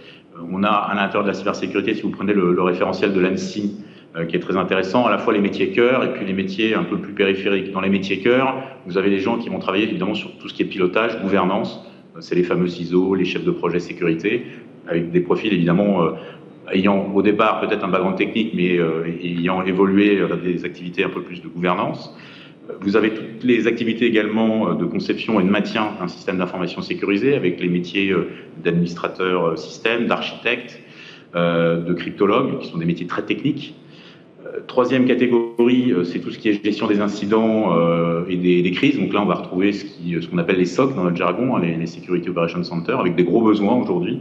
[0.51, 3.83] on a à l'intérieur de la cybersécurité, si vous prenez le, référentiel de l'ANSI,
[4.15, 6.75] euh, qui est très intéressant, à la fois les métiers cœur et puis les métiers
[6.75, 7.71] un peu plus périphériques.
[7.71, 10.53] Dans les métiers cœur, vous avez des gens qui vont travailler évidemment sur tout ce
[10.53, 11.83] qui est pilotage, gouvernance,
[12.19, 14.45] c'est les fameux CISO, les chefs de projet sécurité,
[14.87, 16.13] avec des profils évidemment
[16.73, 21.09] ayant au départ peut-être un background technique, mais euh, ayant évolué vers des activités un
[21.09, 22.15] peu plus de gouvernance.
[22.81, 26.81] Vous avez toutes les activités également euh, de conception et de maintien d'un système d'information
[26.81, 28.29] sécurisé avec les métiers euh,
[28.63, 30.79] d'administrateur système, d'architecte,
[31.35, 33.73] de cryptologue, qui sont des métiers très techniques.
[34.67, 37.75] Troisième catégorie, c'est tout ce qui est gestion des incidents
[38.27, 38.99] et des, crises.
[38.99, 41.85] Donc là, on va retrouver ce qu'on appelle les SOC dans notre jargon, hein, les,
[41.87, 44.19] Security Operations Center, avec des gros besoins aujourd'hui.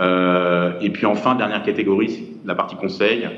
[0.00, 3.28] Euh, et puis enfin, dernière catégorie, la partie conseil,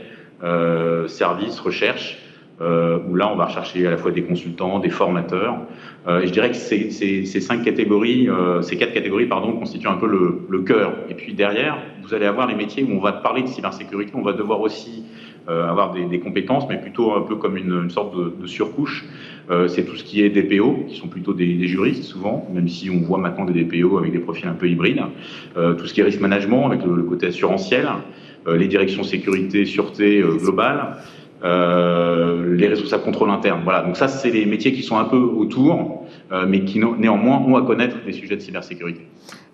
[0.42, 2.18] euh, service, recherche,
[2.60, 5.58] euh, où là, on va rechercher à la fois des consultants, des formateurs.
[6.08, 8.28] et je dirais que ces cinq catégories,
[8.62, 10.92] ces quatre catégories, pardon, constituent un peu le, le cœur.
[11.08, 14.22] Et puis derrière, vous allez avoir les métiers où on va parler de cybersécurité, on
[14.22, 15.04] va devoir aussi
[15.48, 19.04] avoir des, compétences, mais plutôt un peu comme une, sorte de, surcouche.
[19.50, 22.90] Euh, c'est tout ce qui est DPO, qui sont plutôt des, juristes souvent, même si
[22.90, 25.02] on voit maintenant des DPO avec des profils un peu hybrides.
[25.56, 27.88] Euh, tout ce qui est risque management, avec le, côté assurantiel,
[28.46, 30.96] euh, les directions sécurité, sûreté globale.
[31.42, 33.62] les responsables contrôle interne.
[33.64, 36.06] Voilà, donc ça, c'est les métiers qui sont un peu autour,
[36.46, 39.02] mais qui néanmoins ont à connaître des sujets de cybersécurité.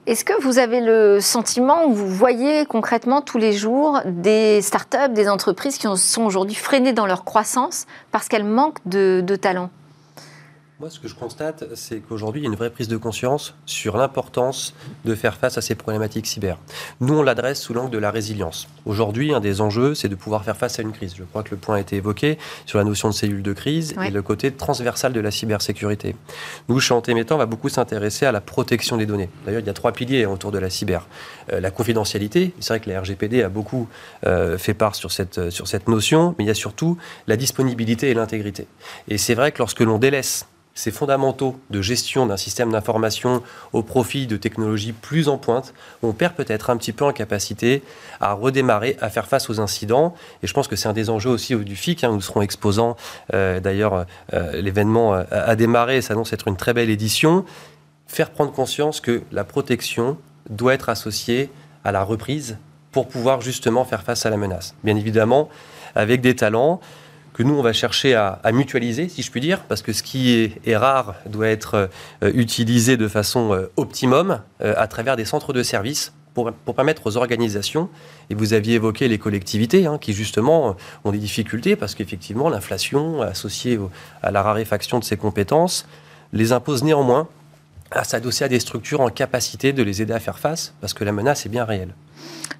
[0.09, 5.13] Est-ce que vous avez le sentiment, ou vous voyez concrètement tous les jours des startups,
[5.13, 9.69] des entreprises qui sont aujourd'hui freinées dans leur croissance parce qu'elles manquent de, de talents
[10.81, 13.57] moi, ce que je constate, c'est qu'aujourd'hui, il y a une vraie prise de conscience
[13.67, 16.57] sur l'importance de faire face à ces problématiques cyber.
[17.01, 18.69] Nous, on l'adresse sous l'angle de la résilience.
[18.87, 21.15] Aujourd'hui, un des enjeux, c'est de pouvoir faire face à une crise.
[21.17, 23.97] Je crois que le point a été évoqué sur la notion de cellule de crise
[24.07, 26.15] et le côté transversal de la cybersécurité.
[26.69, 29.31] Nous, chez Antémétan, on va beaucoup s'intéresser à la protection des données.
[29.47, 31.09] D'ailleurs, il y a trois piliers autour de la cyber.
[31.53, 33.89] Euh, la confidentialité, c'est vrai que la RGPD a beaucoup
[34.27, 38.11] euh, fait part sur cette, sur cette notion, mais il y a surtout la disponibilité
[38.11, 38.69] et l'intégrité.
[39.09, 40.47] Et c'est vrai que lorsque l'on délaisse
[40.79, 46.13] ces fondamentaux de gestion d'un système d'information au profit de technologies plus en pointe, on
[46.13, 47.83] perd peut-être un petit peu en capacité
[48.21, 50.15] à redémarrer, à faire face aux incidents.
[50.45, 52.05] Et je pense que c'est un des enjeux aussi du FIC.
[52.05, 52.13] Hein.
[52.13, 52.97] nous serons exposants.
[53.35, 57.45] Euh, d'ailleurs, euh, l'événement a, démarré et s'annonce être une très belle édition.
[58.07, 60.17] Faire prendre conscience que la protection
[60.49, 61.51] doit être associée
[61.83, 62.57] à la reprise
[62.93, 64.77] pour pouvoir justement faire face à la menace.
[64.85, 65.49] Bien évidemment,
[65.97, 66.81] avec des talents
[67.39, 70.53] que nous, on va chercher à, mutualiser, si je puis dire, parce que ce qui
[70.67, 71.89] est, rare doit être
[72.25, 77.07] euh, utilisé de façon euh, optimum euh, à travers des centres de services pour, permettre
[77.07, 77.91] aux organisations,
[78.29, 80.75] et vous aviez évoqué les collectivités, hein, qui justement
[81.05, 83.79] ont des difficultés parce qu'effectivement l'inflation associée
[84.21, 85.87] à la raréfaction de ces compétences
[86.33, 87.29] les impose néanmoins
[87.91, 91.05] à s'adosser à des structures en capacité de les aider à faire face, parce que
[91.05, 91.95] la menace est bien réelle.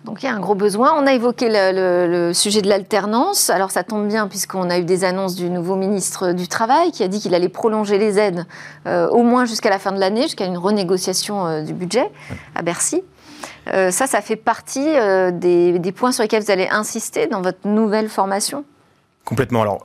[0.05, 0.95] Donc il y a un gros besoin.
[0.97, 3.51] On a évoqué le, sujet de l'alternance.
[3.51, 7.03] Alors ça tombe bien puisqu'on a eu des annonces du nouveau ministre du Travail qui
[7.03, 8.47] a dit qu'il allait prolonger les aides
[8.87, 12.11] euh, au moins jusqu'à la fin de l'année, jusqu'à une renégociation euh, du budget
[12.55, 13.03] à Bercy.
[13.73, 14.87] Euh, ça, ça fait partie
[15.33, 18.65] des, des, points sur lesquels vous allez insister dans votre nouvelle formation?
[19.25, 19.63] Complètement.
[19.63, 19.83] Alors,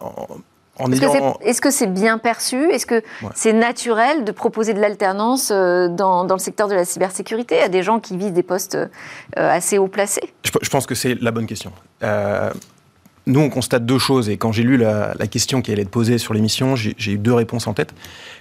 [0.79, 2.71] est-ce que c'est bien perçu?
[2.71, 3.03] Est-ce que
[3.36, 7.83] c'est naturel de proposer de l'alternance euh, dans, le secteur de la cybersécurité à des
[7.83, 8.88] gens qui visent des postes euh,
[9.36, 10.33] assez haut placés?
[10.43, 11.71] Je, pense que c'est la bonne question.
[12.01, 12.51] Euh,
[13.27, 16.17] nous, on constate deux choses, et quand j'ai lu la, question qui allait être posée
[16.17, 17.93] sur l'émission, j'ai eu deux réponses en tête.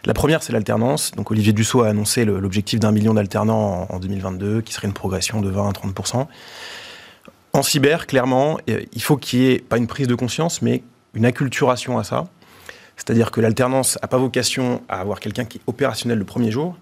[0.06, 1.12] La première, c'est l'alternance.
[1.12, 4.94] Donc, Olivier Dussault a annoncé l'objectif d'un million d'alternants en, en 2022, qui serait une
[4.94, 6.26] progression de 20 à 30%
[7.52, 10.82] En cyber, clairement, il faut qu'il y ait pas une prise de conscience, mais
[11.14, 12.26] une acculturation à ça.
[12.96, 16.76] C'est-à-dire que l'alternance n'a pas vocation à avoir quelqu'un qui est opérationnel le premier jour,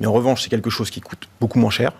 [0.00, 1.92] mais en revanche, c'est quelque chose qui coûte beaucoup moins cher,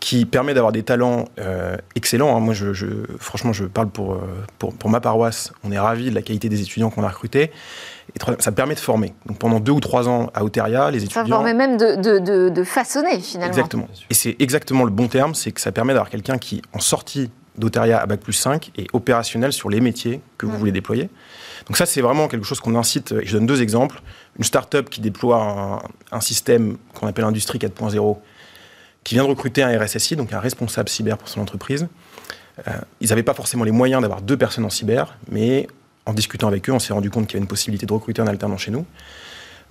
[0.00, 2.34] qui permet d'avoir des talents euh, excellents.
[2.36, 2.40] Hein.
[2.40, 2.86] Moi, je,
[3.18, 4.20] franchement, je parle pour, euh,
[4.58, 5.52] pour, pour, ma paroisse.
[5.62, 7.52] On est ravis de la qualité des étudiants qu'on a recrutés.
[8.14, 9.12] Et ça permet de former.
[9.26, 11.22] Donc pendant deux ou trois ans à Oteria, les étudiants...
[11.22, 13.52] Ça permet même de, de, de, façonner, finalement.
[13.52, 13.88] Exactement.
[14.08, 17.30] Et c'est exactement le bon terme, c'est que ça permet d'avoir quelqu'un qui, en sortie
[17.60, 21.08] d'Oteria à Bac plus 5, est opérationnel sur les métiers que vous voulez déployer.
[21.66, 23.14] Donc ça, c'est vraiment quelque chose qu'on incite.
[23.22, 24.02] Je donne deux exemples.
[24.38, 28.18] Une start-up qui déploie un, un système qu'on appelle Industrie 4.0
[29.04, 31.88] qui vient de recruter un RSSI, donc un responsable cyber pour son entreprise.
[32.68, 35.68] Euh, ils n'avaient pas forcément les moyens d'avoir deux personnes en cyber, mais
[36.06, 38.20] en discutant avec eux, on s'est rendu compte qu'il y avait une possibilité de recruter
[38.20, 38.84] un alternant chez nous.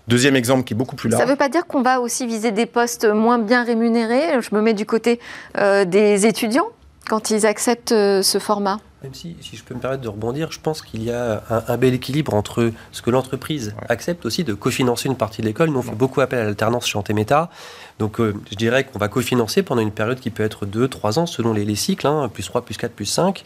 [0.08, 1.22] Deuxième exemple qui est beaucoup plus large.
[1.22, 4.42] Ça ne veut pas dire qu'on va aussi viser des postes moins bien rémunérés.
[4.42, 5.20] Je me mets du côté
[5.58, 6.70] euh, des étudiants
[7.08, 8.80] quand ils acceptent euh, ce format.
[9.04, 11.78] Même si, si je peux me permettre de rebondir, je pense qu'il y a un,
[11.78, 15.70] bel équilibre entre ce que l'entreprise accepte aussi de cofinancer une partie de l'école.
[15.70, 17.50] Nous, on fait beaucoup appel à l'alternance chez Antemeta.
[17.98, 21.26] Donc, euh, je dirais qu'on va cofinancer pendant une période qui peut être 2-3 ans
[21.26, 23.44] selon les, cycles, hein, plus 3, plus 4, plus 5.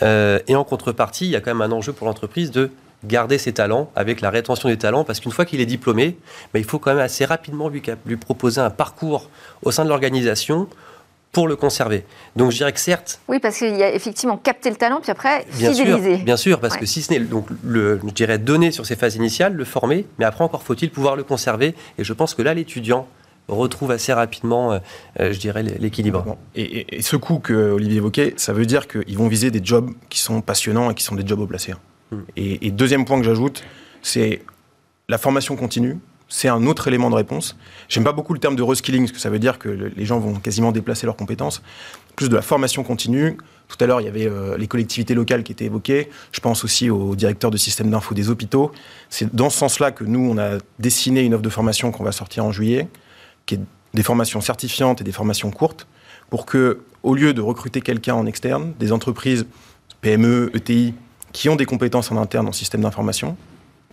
[0.00, 2.70] Euh, et en contrepartie, il y a quand même un enjeu pour l'entreprise de
[3.04, 6.16] garder ses talents avec la rétention des talents parce qu'une fois qu'il est diplômé,
[6.54, 9.28] ben, il faut quand même assez rapidement lui, lui proposer un parcours
[9.62, 10.66] au sein de l'organisation
[11.34, 12.04] pour le conserver.
[12.36, 13.20] Donc je dirais que certes.
[13.28, 16.18] Oui, parce qu'il y a effectivement capter le talent, puis après fidéliser.
[16.18, 19.16] bien sûr, parce que si ce n'est donc le, je dirais donner sur ces phases
[19.16, 21.74] initiales, le former, mais après encore faut-il pouvoir le conserver.
[21.98, 23.06] Et je pense que là, l'étudiant
[23.48, 24.78] retrouve assez rapidement, euh,
[25.20, 26.38] euh, je dirais, l'équilibre.
[26.54, 30.20] Et, ce coup que Olivier évoquait, ça veut dire qu'ils vont viser des jobs qui
[30.20, 31.74] sont passionnants et qui sont des jobs au placé.
[32.10, 32.20] Hmm.
[32.36, 33.64] Et, et deuxième point que j'ajoute,
[34.00, 34.40] c'est
[35.08, 35.98] la formation continue
[36.34, 37.56] c'est un autre élément de réponse.
[37.88, 40.18] J'aime pas beaucoup le terme de reskilling, parce que ça veut dire que les gens
[40.18, 41.62] vont quasiment déplacer leurs compétences.
[42.16, 43.36] Plus de la formation continue.
[43.68, 46.10] Tout à l'heure, il y avait euh, les collectivités locales qui étaient évoquées.
[46.32, 48.72] Je pense aussi au directeur de système d'info des hôpitaux.
[49.10, 52.10] C'est dans ce sens-là que nous, on a dessiné une offre de formation qu'on va
[52.10, 52.88] sortir en juillet,
[53.46, 53.60] qui est
[53.94, 55.86] des formations certifiantes et des formations courtes,
[56.30, 59.46] pour que, au lieu de recruter quelqu'un en externe, des entreprises
[60.00, 60.94] PME, ETI,
[61.32, 63.36] qui ont des compétences en interne en système d'information,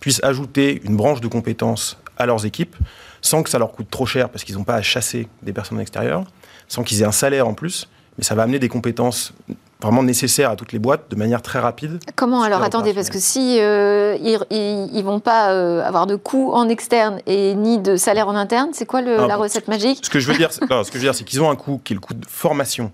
[0.00, 2.76] puissent ajouter une branche de compétences à leurs équipes
[3.22, 5.80] sans que ça leur coûte trop cher parce qu'ils n'ont pas à chasser des personnes
[5.80, 6.24] extérieures,
[6.68, 9.32] sans qu'ils aient un salaire en plus, mais ça va amener des compétences
[9.80, 11.98] vraiment nécessaires à toutes les boîtes de manière très rapide.
[12.14, 16.68] Comment alors Attendez, parce que si euh, ils, vont pas euh, avoir de coûts en
[16.68, 20.30] externe et ni de salaire en interne, c'est quoi la recette magique Ce que je
[20.30, 22.00] veux dire, ce que je veux dire, c'est qu'ils ont un coût qui est le
[22.00, 22.92] coût de formation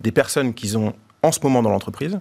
[0.00, 2.18] des personnes qu'ils ont en ce moment dans l'entreprise,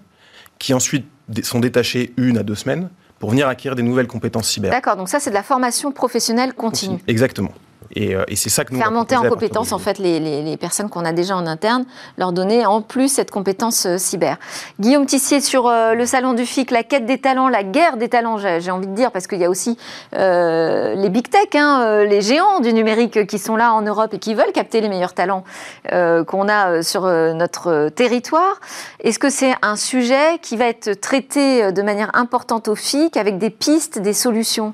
[0.58, 1.06] qui ensuite
[1.44, 4.72] sont détachées une à deux semaines pour venir acquérir des nouvelles compétences cyber.
[4.72, 7.00] D'accord, donc ça c'est de la formation professionnelle continue.
[7.08, 7.52] Exactement.
[7.98, 11.06] Euh, et, c'est ça que nous Faire monter en compétence en fait les, personnes qu'on
[11.06, 11.86] a déjà en interne,
[12.18, 14.38] leur donner en plus cette compétence euh, cyber.
[14.80, 18.10] Guillaume Tissier sur euh, le salon du FIC, la quête des talents, la guerre des
[18.10, 19.78] talents, j'ai envie de dire, parce qu'il y a aussi
[20.14, 24.34] les big tech, hein, les géants du numérique qui sont là en Europe et qui
[24.34, 25.44] veulent capter les meilleurs talents
[25.92, 28.60] qu'on a sur notre territoire.
[29.04, 33.38] Est-ce que c'est un sujet qui va être traité de manière importante au FIC avec
[33.38, 34.74] des pistes, des solutions?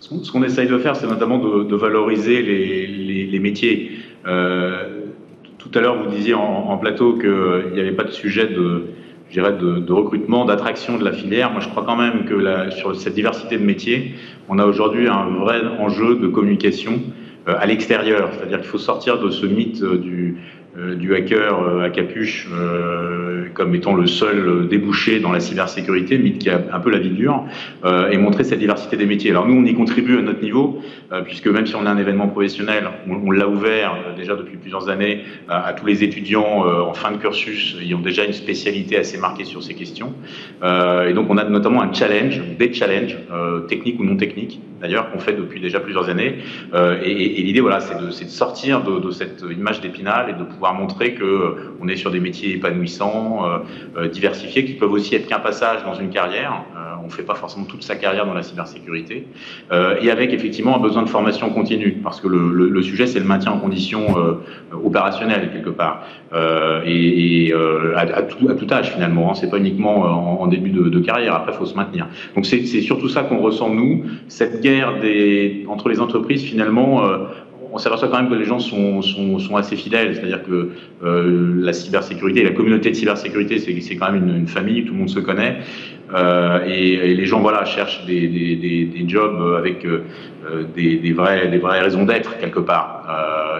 [0.00, 3.92] Ce qu'on essaye de faire, c'est notamment de, valoriser les, métiers.
[4.26, 5.02] Euh,
[5.58, 8.84] tout à l'heure, vous disiez en, plateau qu'il n'y avait pas de sujet de,
[9.34, 11.50] de, recrutement, d'attraction de la filière.
[11.50, 14.14] Moi, je crois quand même que sur cette diversité de métiers,
[14.48, 17.00] on a aujourd'hui un vrai enjeu de communication
[17.48, 18.30] euh, à l'extérieur.
[18.32, 23.46] C'est-à-dire qu'il faut sortir de ce mythe du, euh, du hacker euh, à capuche euh,
[23.54, 27.10] comme étant le seul débouché dans la cybersécurité, mythe qui a un peu la vie
[27.10, 27.44] dure,
[28.10, 29.30] et montrer cette diversité des métiers.
[29.30, 30.80] Alors nous, on y contribue à notre niveau,
[31.24, 35.22] puisque même si on a un événement professionnel, on, l'a ouvert déjà depuis plusieurs années
[35.48, 39.62] à tous les étudiants en fin de cursus ayant déjà une spécialité assez marquée sur
[39.62, 40.12] ces questions.
[40.62, 43.16] et donc on a notamment un challenge, des challenges,
[43.68, 46.38] techniques ou non techniques, d'ailleurs, qu'on fait depuis déjà plusieurs années.
[47.02, 50.67] et, l'idée, voilà, c'est de, de, sortir de, de cette image d'épinal et de pouvoir
[50.72, 53.58] montrer que euh, on est sur des métiers épanouissants, euh,
[53.96, 56.64] euh, diversifiés, qui peuvent aussi être qu'un passage dans une carrière.
[57.02, 59.26] on ne fait pas forcément toute sa carrière dans la cybersécurité.
[60.02, 63.52] et avec effectivement un besoin de formation continue, parce que le, sujet, c'est le maintien
[63.52, 64.00] en condition
[64.72, 66.04] opérationnelle, quelque part.
[66.84, 67.54] et,
[67.96, 69.30] à, tout, âge, finalement.
[69.30, 69.34] Hein.
[69.34, 69.96] C'est pas uniquement
[70.42, 71.34] en, début de, carrière.
[71.34, 72.08] Après, il faut se maintenir.
[72.34, 74.04] Donc c'est surtout ça qu'on ressent, nous.
[74.28, 74.94] Cette guerre
[75.68, 77.02] entre les entreprises, finalement,
[77.72, 79.00] on s'aperçoit quand même que les gens sont,
[79.56, 80.70] assez fidèles, c'est-à-dire que
[81.04, 85.10] euh, la cybersécurité, la communauté de cybersécurité, c'est quand même une, famille, tout le monde
[85.10, 85.58] se connaît,
[86.14, 90.04] euh, et, les gens voilà cherchent des, jobs avec euh,
[90.74, 93.04] des, vraies, raisons d'être quelque part.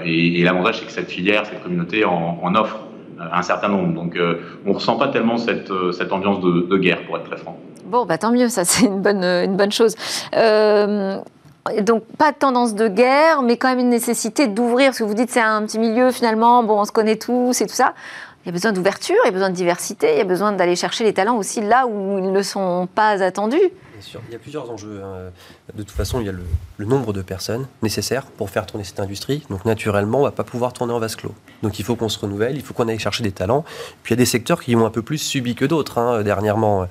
[0.04, 2.78] et, l'avantage, c'est que cette filière, cette communauté en, offre
[3.20, 3.94] un certain nombre.
[3.94, 4.18] Donc
[4.64, 5.70] on ne ressent pas tellement cette,
[6.10, 7.58] ambiance de, guerre, pour être très franc.
[7.86, 9.94] Bon, bah, tant mieux, ça c'est une bonne, chose.
[11.80, 15.14] Donc pas de tendance de guerre, mais quand même une nécessité d'ouvrir, parce que vous
[15.14, 17.94] dites c'est un petit milieu finalement, bon on se connaît tous et tout ça.
[18.44, 20.52] Il y a besoin d'ouverture, il y a besoin de diversité, il y a besoin
[20.52, 23.70] d'aller chercher les talents aussi là où ils ne sont pas attendus.
[24.28, 25.00] Il y a plusieurs enjeux.
[25.02, 25.30] Hein.
[25.74, 29.00] De toute façon, il y a le, nombre de personnes nécessaires pour faire tourner cette
[29.00, 29.42] industrie.
[29.50, 31.34] Donc, naturellement, on ne va pas pouvoir tourner en vase clos.
[31.62, 33.64] Donc, il faut qu'on se renouvelle, il faut qu'on aille chercher des talents.
[34.02, 35.98] Puis, il y a des secteurs qui ont un peu plus subi que d'autres.
[35.98, 36.22] Hein.
[36.22, 36.86] Dernièrement, euh,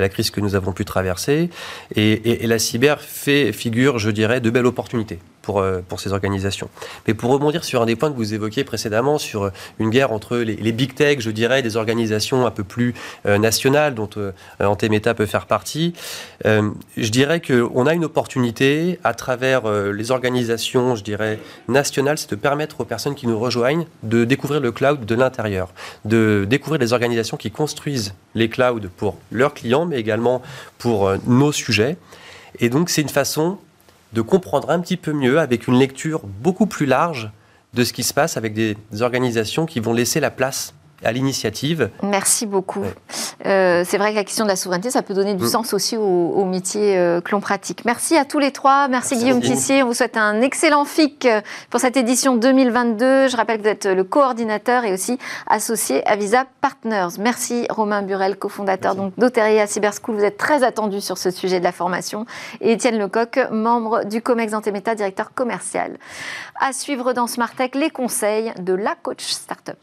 [0.00, 1.50] la crise que nous avons pu traverser.
[1.94, 6.68] Et, la cyber fait figure, je dirais, de belles opportunités pour, euh, pour ces organisations.
[7.06, 10.12] Mais pour rebondir sur un des points que vous évoquiez précédemment, sur euh, une guerre
[10.12, 12.94] entre les, big tech, je dirais, des organisations un peu plus
[13.24, 14.08] nationales, dont
[14.60, 15.94] Antemeta peut faire partie,
[16.96, 21.38] je dirais qu'on a une opportunité à travers les organisations, je dirais,
[21.68, 25.72] nationales, c'est de permettre aux personnes qui nous rejoignent de découvrir le cloud de l'intérieur,
[26.04, 30.42] de découvrir les organisations qui construisent les clouds pour leurs clients, mais également
[30.78, 31.96] pour nos sujets.
[32.60, 33.58] Et donc, c'est une façon
[34.12, 37.30] de comprendre un petit peu mieux, avec une lecture beaucoup plus large
[37.74, 41.90] de ce qui se passe avec des organisations qui vont laisser la place à l'initiative.
[42.02, 42.84] Merci beaucoup.
[43.46, 45.48] Euh, c'est vrai que la question de la souveraineté, ça peut donner du mm.
[45.48, 47.84] sens aussi au, métier euh, que l'on pratique.
[47.84, 48.88] Merci à tous les trois.
[48.88, 49.82] Merci, Guillaume Tissier.
[49.82, 51.28] On vous souhaite un excellent FIC
[51.70, 53.28] pour cette édition 2022.
[53.28, 57.18] Je rappelle que vous êtes le coordinateur et aussi associé à Visa Partners.
[57.18, 60.16] Merci Romain Burel, cofondateur d'Oteria à Cyberschool.
[60.16, 62.26] Vous êtes très attendu sur ce sujet de la formation.
[62.60, 65.98] Et Étienne Lecoq, membre du COMEX Antemeta, directeur commercial.
[66.60, 69.78] À suivre dans Smart Tech, les conseils de la coach startup.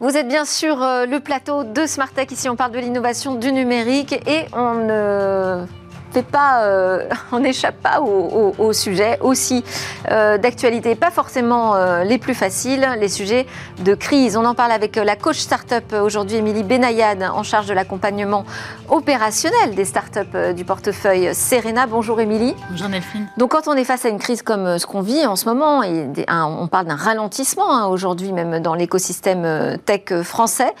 [0.00, 2.32] Vous êtes bien sur euh, le plateau de Smartech.
[2.32, 5.66] Ici, on parle de l'innovation du numérique et on ne
[6.10, 9.64] fait pas, euh, on n'échappe pas au, sujet aussi
[10.10, 13.46] euh, d'actualité, pas forcément euh, les plus faciles, les sujets
[13.80, 14.36] de crise.
[14.36, 18.44] On en parle avec la coach startup aujourd'hui, Émilie Benayad, en charge de l'accompagnement
[18.88, 21.86] opérationnel des startups du portefeuille Serena.
[21.86, 22.54] Bonjour Émilie.
[22.70, 23.28] Bonjour Delphine.
[23.36, 25.82] Donc quand on est face à une crise comme ce qu'on vit en ce moment,
[25.82, 30.72] et on parle d'un ralentissement hein, aujourd'hui même dans l'écosystème tech français,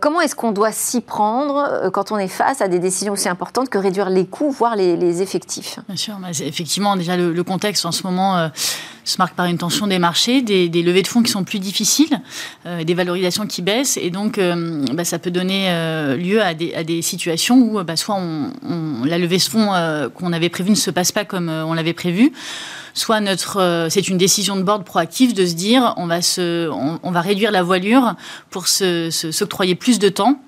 [0.00, 3.68] comment est-ce qu'on doit s'y prendre quand on est face à des décisions aussi importantes
[3.68, 5.78] que réduire les coûts voir les, effectifs.
[5.88, 8.48] Bien sûr, effectivement, déjà le, contexte en ce moment euh,
[9.04, 12.20] se marque par une tension des marchés, des, levées de fonds qui sont plus difficiles,
[12.66, 15.68] euh, des valorisations qui baissent, et donc euh, bah, ça peut donner
[16.16, 18.18] lieu à des, situations où bah, soit
[19.04, 19.70] la levée de fonds
[20.14, 22.32] qu'on avait prévue ne se passe pas comme on l'avait prévu,
[22.94, 27.10] soit notre, c'est une décision de board proactive de se dire on va, se, on,
[27.10, 28.14] va réduire la voilure
[28.50, 30.40] pour s'octroyer se, plus de temps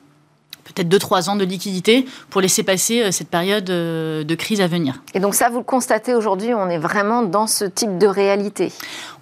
[0.74, 4.66] peut-être 2-3 ans de liquidité pour laisser passer euh, cette période euh, de crise à
[4.66, 5.02] venir.
[5.14, 8.72] Et donc ça, vous le constatez aujourd'hui, on est vraiment dans ce type de réalité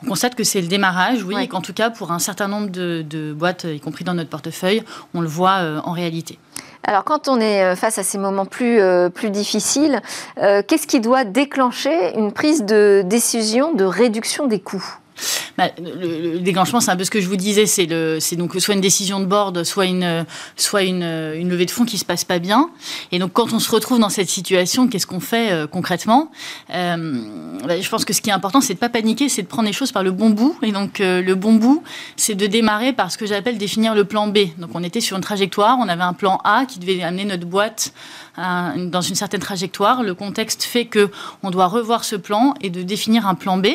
[0.02, 2.70] On constate que c'est le démarrage, oui, et qu'en tout cas, pour un certain nombre
[2.70, 4.82] de, boîtes, y compris dans notre portefeuille,
[5.14, 6.38] on le voit euh, en réalité.
[6.86, 8.78] Alors quand on est face à ces moments plus,
[9.14, 10.02] plus difficiles,
[10.36, 14.98] qu'est-ce qui doit déclencher une prise de décision de réduction des coûts?
[15.56, 18.80] Bah, le, déclenchement, c'est un peu ce que je vous disais, c'est donc soit une
[18.80, 22.70] décision de board, soit une, soit une, levée de fonds qui se passe pas bien.
[23.12, 26.30] Et donc, quand on se retrouve dans cette situation, qu'est-ce qu'on fait euh, concrètement?
[26.74, 27.22] Euh,
[27.66, 29.66] bah, Je pense que ce qui est important, c'est de pas paniquer, c'est de prendre
[29.66, 30.56] les choses par le bon bout.
[30.62, 31.82] Et donc, euh, le bon bout,
[32.16, 34.38] c'est de démarrer par ce que j'appelle définir le plan B.
[34.58, 37.46] Donc, on était sur une trajectoire, on avait un plan A qui devait amener notre
[37.46, 37.92] boîte
[38.36, 40.02] dans une certaine trajectoire.
[40.02, 41.10] Le contexte fait que
[41.44, 43.66] on doit revoir ce plan et de définir un plan B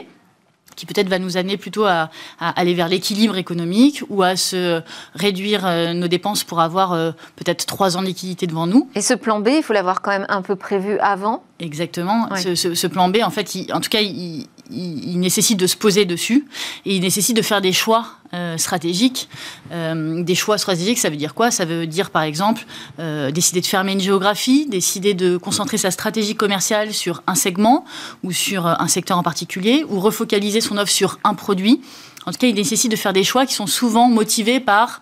[0.80, 4.82] qui peut-être va nous amener plutôt à, aller vers l'équilibre économique ou à se
[5.14, 8.90] réduire euh, nos dépenses pour avoir euh, peut-être trois ans de liquidité devant nous.
[8.96, 12.30] Et ce plan B, il faut l'avoir quand même un peu prévu avant Exactement.
[12.38, 16.46] Ce, plan B, en fait, en tout cas, il, nécessite de se poser dessus
[16.86, 19.30] et il nécessite de faire des choix euh, stratégiques.
[19.72, 21.52] Euh, des choix stratégiques, ça veut dire quoi?
[21.52, 22.66] Ça veut dire, par exemple,
[23.00, 27.86] euh, décider de fermer une géographie, décider de concentrer sa stratégie commerciale sur un segment
[28.24, 31.82] ou sur un secteur en particulier, ou refocaliser son offre sur un produit.
[32.26, 35.02] En tout cas, il nécessite de faire des choix qui sont souvent motivés par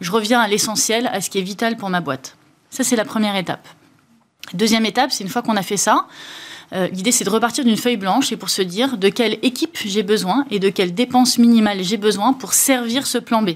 [0.00, 2.36] je reviens à l'essentiel, à ce qui est vital pour ma boîte.
[2.70, 3.66] Ça, c'est la première étape.
[4.52, 6.06] Deuxième étape, c'est une fois qu'on a fait ça,
[6.72, 9.78] euh, l'idée c'est de repartir d'une feuille blanche et pour se dire de quelle équipe
[9.84, 13.50] j'ai besoin et de quelle dépense minimale j'ai besoin pour servir ce plan B.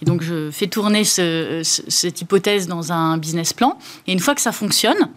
[0.00, 4.40] Et donc je fais tourner cette hypothèse dans un business plan et une fois que
[4.40, 5.08] ça fonctionne,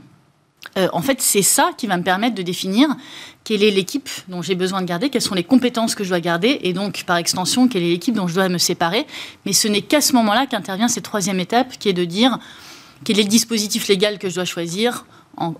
[0.77, 2.87] euh, en fait, c'est ça qui va me permettre de définir
[3.43, 6.19] quelle est l'équipe dont j'ai besoin de garder, quelles sont les compétences que je dois
[6.19, 9.05] garder, et donc, par extension, quelle est l'équipe dont je dois me séparer.
[9.45, 12.39] Mais ce n'est qu'à ce moment-là qu'intervient cette troisième étape, qui est de dire
[13.03, 15.05] quel est le dispositif légal que je dois choisir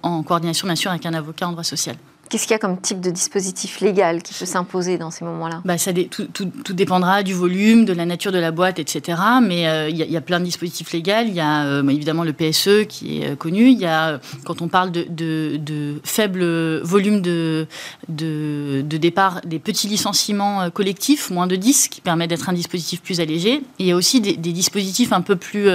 [0.04, 1.96] en, coordination bien sûr avec un avocat en droit social.
[2.32, 5.62] Qu'est-ce qu'il y a comme type de dispositif légal qui peut s'imposer dans ces moments-là
[5.66, 9.22] bah, ça tout, tout, dépendra du volume, de la nature de la boîte, etc.
[9.44, 11.12] Mais euh, il y, a plein de dispositifs légaux.
[11.28, 13.68] Il y a euh, évidemment le PSE qui est euh, connu.
[13.68, 17.68] Il y a, quand on parle de, de, faible volume de,
[18.08, 23.20] de, départ, des petits licenciements collectifs, moins de 10, qui permettent d'être un dispositif plus
[23.20, 23.62] allégé.
[23.78, 25.68] il y a aussi des, dispositifs un peu plus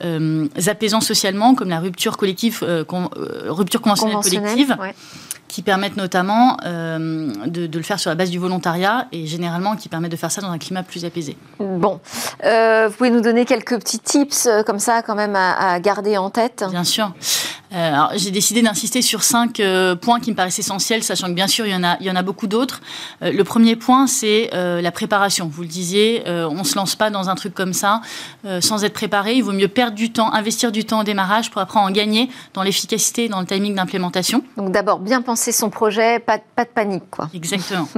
[0.00, 2.64] apaisants socialement, comme la rupture collective,
[3.48, 4.76] rupture conventionnelle, collective
[5.52, 9.90] qui permettent notamment euh, de, le faire sur la base du volontariat et généralement qui
[9.90, 11.36] permettent de faire ça dans un climat plus apaisé.
[11.58, 12.00] Bon,
[12.42, 16.16] euh, vous pouvez nous donner quelques petits tips euh, comme ça quand même à, garder
[16.16, 16.64] en tête?
[16.70, 17.12] Bien sûr.
[18.16, 19.60] J'ai décidé d'insister sur cinq
[20.00, 22.10] points qui me paraissent essentiels, sachant que bien sûr il y en a, il y
[22.10, 22.80] en a beaucoup d'autres.
[23.20, 25.48] le premier point, c'est la préparation.
[25.52, 28.00] Vous le disiez, on ne se lance pas dans un truc comme ça
[28.60, 29.34] sans être préparé.
[29.34, 32.28] Il vaut mieux perdre du temps, investir du temps au démarrage pour après en gagner
[32.54, 34.42] dans l'efficacité, dans le timing d'implémentation.
[34.56, 37.04] Donc d'abord bien penser son projet, pas, pas de panique.
[37.10, 37.28] Quoi.
[37.34, 37.88] Exactement.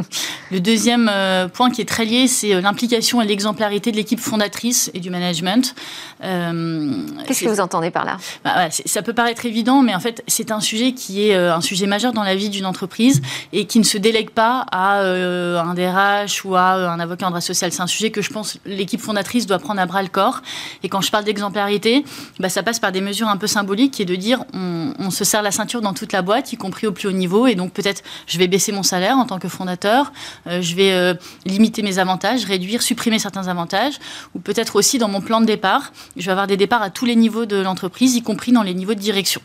[0.50, 4.20] le deuxième euh, point qui est très lié, c'est euh, l'implication et l'exemplarité de l'équipe
[4.20, 5.74] fondatrice et du management.
[6.22, 6.92] Euh,
[7.26, 8.16] Qu'est-ce que vous entendez par là?
[8.44, 11.86] Bah, Ça peut paraître évident, mais en fait, c'est un sujet qui est un sujet
[11.86, 16.44] majeur dans la vie d'une entreprise et qui ne se délègue pas à un DRH
[16.44, 17.72] ou à un avocat en droit social.
[17.72, 20.42] C'est un sujet que je pense l'équipe fondatrice doit prendre à bras le corps.
[20.82, 22.04] Et quand je parle d'exemplarité,
[22.38, 25.24] bah, ça passe par des mesures un peu symboliques qui est de dire on, se
[25.24, 27.72] serre la ceinture dans toute la boîte, y compris au plus haut niveau et donc
[27.72, 30.12] peut-être je vais baisser mon salaire en tant que fondateur,
[30.46, 31.14] euh, je vais euh,
[31.46, 33.94] limiter mes avantages, réduire, supprimer certains avantages,
[34.34, 37.04] ou peut-être aussi dans mon plan de départ, je vais avoir des départs à tous
[37.04, 39.40] les niveaux de l'entreprise, y compris dans les niveaux de direction.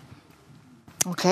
[1.05, 1.27] Ok.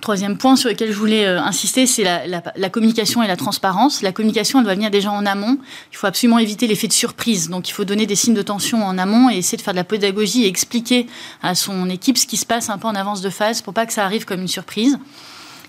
[0.00, 4.02] Troisième point sur lequel je voulais euh, insister, c'est la, communication et la transparence.
[4.02, 5.58] La communication, elle doit venir déjà en amont.
[5.90, 7.48] Il faut absolument éviter l'effet de surprise.
[7.48, 9.78] Donc, il faut donner des signes de tension en amont et essayer de faire de
[9.78, 11.06] la pédagogie et expliquer
[11.42, 13.86] à son équipe ce qui se passe un peu en avance de phase pour pas
[13.86, 14.98] que ça arrive comme une surprise.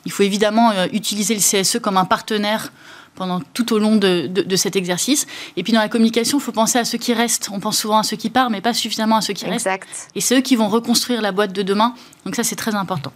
[0.06, 2.72] Il faut évidemment euh, utiliser le CSE comme un partenaire
[3.18, 5.28] pendant tout au long de, cet exercice.
[5.58, 7.50] Et puis dans la communication, il faut penser à ceux qui restent.
[7.52, 9.86] On pense souvent à ceux qui partent, mais pas suffisamment à ceux qui exact.
[9.86, 10.10] restent.
[10.16, 11.94] Et c'est eux qui vont reconstruire la boîte de demain.
[12.24, 13.12] Donc ça, c'est très important.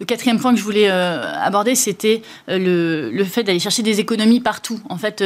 [0.00, 4.00] Le quatrième point que je voulais euh, aborder, c'était euh, le, fait d'aller chercher des
[4.00, 4.80] économies partout.
[4.88, 5.22] En fait,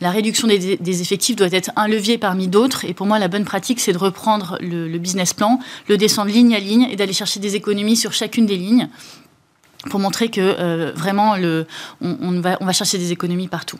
[0.00, 2.86] la réduction des, effectifs doit être un levier parmi d'autres.
[2.86, 5.58] Et pour moi, la bonne pratique, c'est de reprendre le, le, business plan,
[5.88, 8.88] le descendre ligne à ligne et d'aller chercher des économies sur chacune des lignes
[9.90, 11.66] pour montrer que euh, vraiment le,
[12.00, 13.78] on, va, on va chercher des économies partout.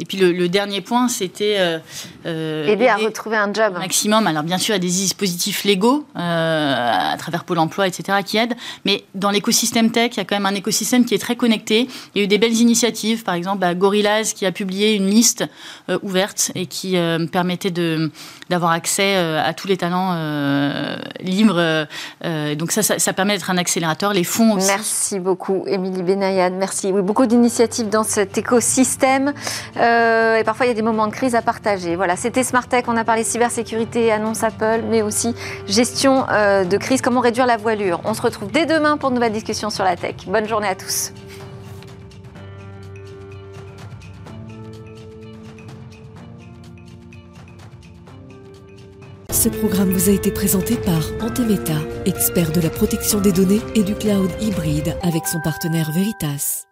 [0.00, 1.78] Et puis le, dernier point, c'était euh,
[2.26, 3.74] euh, aider à retrouver un job.
[3.74, 4.26] Maximum.
[4.26, 8.36] Alors bien sûr, il y a des dispositifs légaux à travers Pôle Emploi, etc., qui
[8.36, 8.56] aident.
[8.84, 11.86] Mais dans l'écosystème tech, il y a quand même un écosystème qui est très connecté.
[12.14, 15.08] Il y a eu des belles initiatives, par exemple, à Gorillaz qui a publié une
[15.08, 15.44] liste
[16.02, 16.96] ouverte et qui
[17.30, 18.10] permettait de
[18.50, 20.16] d'avoir accès à tous les talents
[21.20, 21.86] libres.
[22.54, 24.12] donc ça, ça, permet d'être un accélérateur.
[24.12, 24.66] Les fonds aussi.
[24.66, 26.52] Merci beaucoup, Émilie Benayad.
[26.52, 26.92] Merci.
[26.92, 29.32] Beaucoup d'initiatives dans cet écosystème.
[29.76, 31.96] Euh, et parfois, il y a des moments de crise à partager.
[31.96, 32.84] Voilà, c'était Smart Tech.
[32.88, 35.34] On a parlé cybersécurité, annonce Apple, mais aussi
[35.66, 38.00] gestion euh, de crise, comment réduire la voilure?
[38.04, 40.14] On se retrouve dès demain pour de nouvelles discussions sur la tech.
[40.26, 41.12] Bonne journée à tous.
[49.44, 51.76] Ce programme vous a été présenté par Antemeta,
[52.06, 56.64] expert de la protection des données et du cloud hybride avec son partenaire Veritas.